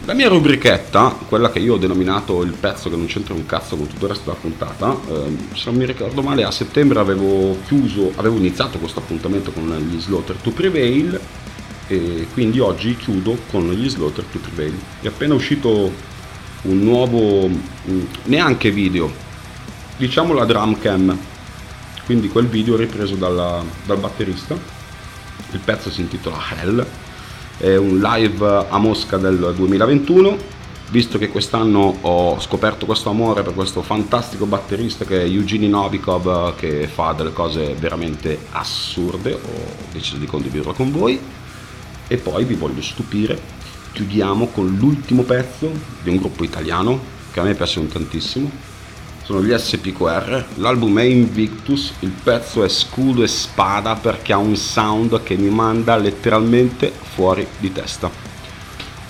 la 0.06 0.14
mia 0.14 0.28
rubrichetta, 0.28 1.18
quella 1.28 1.50
che 1.50 1.58
io 1.58 1.74
ho 1.74 1.78
denominato 1.78 2.44
il 2.44 2.54
pezzo 2.54 2.92
che 2.92 2.96
non 2.96 3.08
c'entra 3.08 3.34
un 3.34 3.48
cazzo 3.48 3.76
con 3.76 3.88
tutto 3.88 4.06
il 4.06 4.12
resto 4.12 4.26
della 4.26 4.38
puntata, 4.40 4.96
ehm, 5.10 5.56
se 5.56 5.72
non 5.72 5.80
mi 5.80 5.86
ricordo 5.88 6.22
male, 6.22 6.44
a 6.44 6.52
settembre 6.52 7.00
avevo 7.00 7.58
chiuso, 7.66 8.12
avevo 8.18 8.38
iniziato 8.38 8.78
questo 8.78 9.00
appuntamento 9.00 9.52
con 9.52 9.68
gli 9.90 10.00
Slaughter 10.00 10.36
to 10.36 10.52
Prevail 10.52 11.20
e 11.88 12.28
quindi 12.34 12.60
oggi 12.60 12.96
chiudo 12.96 13.38
con 13.50 13.70
gli 13.72 13.90
Slaughter 13.90 14.26
to 14.26 14.40
Prevail. 14.40 14.78
È 15.02 15.08
appena 15.08 15.34
uscito 15.34 15.92
un 16.64 16.80
nuovo, 16.80 17.48
mm, 17.48 18.02
neanche 18.24 18.72
video, 18.72 19.12
diciamo 19.98 20.34
la 20.34 20.46
drum 20.46 20.78
cam, 20.80 21.18
quindi 22.06 22.30
quel 22.30 22.48
video 22.48 22.76
ripreso 22.76 23.16
dalla, 23.16 23.64
dal 23.86 23.98
batterista. 23.98 24.58
Il 25.52 25.60
pezzo 25.60 25.90
si 25.90 26.02
intitola 26.02 26.38
Hell, 26.60 26.86
è 27.58 27.76
un 27.76 28.00
live 28.00 28.66
a 28.70 28.78
Mosca 28.78 29.18
del 29.18 29.54
2021. 29.56 30.56
Visto 30.90 31.18
che 31.18 31.28
quest'anno 31.28 31.98
ho 32.00 32.40
scoperto 32.40 32.86
questo 32.86 33.10
amore 33.10 33.44
per 33.44 33.54
questo 33.54 33.82
fantastico 33.82 34.46
batterista 34.46 35.04
che 35.04 35.22
è 35.22 35.26
Eugene 35.26 35.68
Novikov, 35.68 36.56
che 36.56 36.88
fa 36.88 37.12
delle 37.12 37.34
cose 37.34 37.74
veramente 37.74 38.40
assurde, 38.52 39.34
ho 39.34 39.76
deciso 39.92 40.16
di 40.16 40.26
condividerlo 40.26 40.72
con 40.72 40.90
voi. 40.90 41.20
E 42.08 42.18
poi 42.18 42.46
vi 42.46 42.56
voglio 42.56 42.82
stupire, 42.82 43.40
chiudiamo 43.92 44.48
con 44.48 44.78
l'ultimo 44.78 45.24
pezzo 45.24 45.72
di 46.02 46.10
un 46.10 46.18
gruppo 46.18 46.44
italiano 46.44 47.00
che 47.32 47.40
a 47.40 47.44
me 47.44 47.54
piacciono 47.54 47.88
tantissimo, 47.88 48.50
sono 49.24 49.44
gli 49.44 49.54
SPQR, 49.54 50.46
l'album 50.56 51.00
è 51.00 51.04
Invictus, 51.04 51.96
il 52.00 52.12
pezzo 52.12 52.64
è 52.64 52.70
scudo 52.70 53.24
e 53.24 53.28
spada 53.28 53.96
perché 53.96 54.32
ha 54.32 54.38
un 54.38 54.56
sound 54.56 55.22
che 55.22 55.36
mi 55.36 55.50
manda 55.50 55.98
letteralmente 55.98 56.94
fuori 57.14 57.46
di 57.60 57.74
testa. 57.74 58.10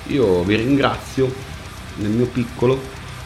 Io 0.07 0.43
vi 0.43 0.55
ringrazio 0.55 1.31
nel 1.97 2.09
mio 2.09 2.25
piccolo, 2.25 2.81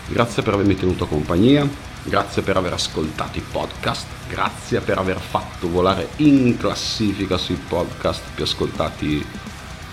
grazie 0.09 0.43
per 0.43 0.55
avermi 0.55 0.75
tenuto 0.75 1.07
compagnia, 1.07 1.65
grazie 2.03 2.41
per 2.41 2.57
aver 2.57 2.73
ascoltato 2.73 3.37
i 3.37 3.43
podcast, 3.49 4.07
grazie 4.27 4.81
per 4.81 4.97
aver 4.97 5.19
fatto 5.19 5.69
volare 5.69 6.09
in 6.17 6.57
classifica 6.57 7.37
sui 7.37 7.55
podcast 7.55 8.21
più 8.35 8.43
ascoltati 8.43 9.25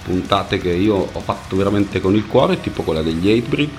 puntate 0.08 0.58
che 0.58 0.70
io 0.70 0.96
ho 1.12 1.20
fatto 1.20 1.54
veramente 1.54 2.00
con 2.00 2.14
il 2.14 2.26
cuore, 2.26 2.60
tipo 2.60 2.82
quella 2.82 3.02
degli 3.02 3.30
Hatebreed 3.30 3.70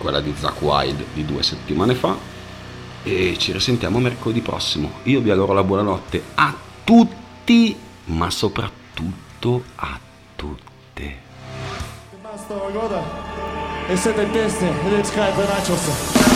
quella 0.00 0.20
di 0.20 0.34
Zack 0.36 0.62
Wild 0.62 1.04
di 1.12 1.24
due 1.24 1.42
settimane 1.42 1.94
fa 1.94 2.16
e 3.02 3.36
ci 3.38 3.52
risentiamo 3.52 3.98
mercoledì 3.98 4.40
prossimo. 4.40 4.92
Io 5.04 5.20
vi 5.20 5.30
auguro 5.30 5.52
la 5.52 5.62
buonanotte 5.62 6.22
a 6.34 6.54
tutti, 6.82 7.76
ma 8.06 8.30
soprattutto 8.30 9.62
a 9.76 9.98
tutte. 10.36 11.28
E 13.88 13.96
siete 13.96 14.22
in 14.22 14.30
teste 14.30 14.68
ed 14.68 14.92
è 14.92 15.02
Skype 15.02 15.46
Nachos. 15.46 16.29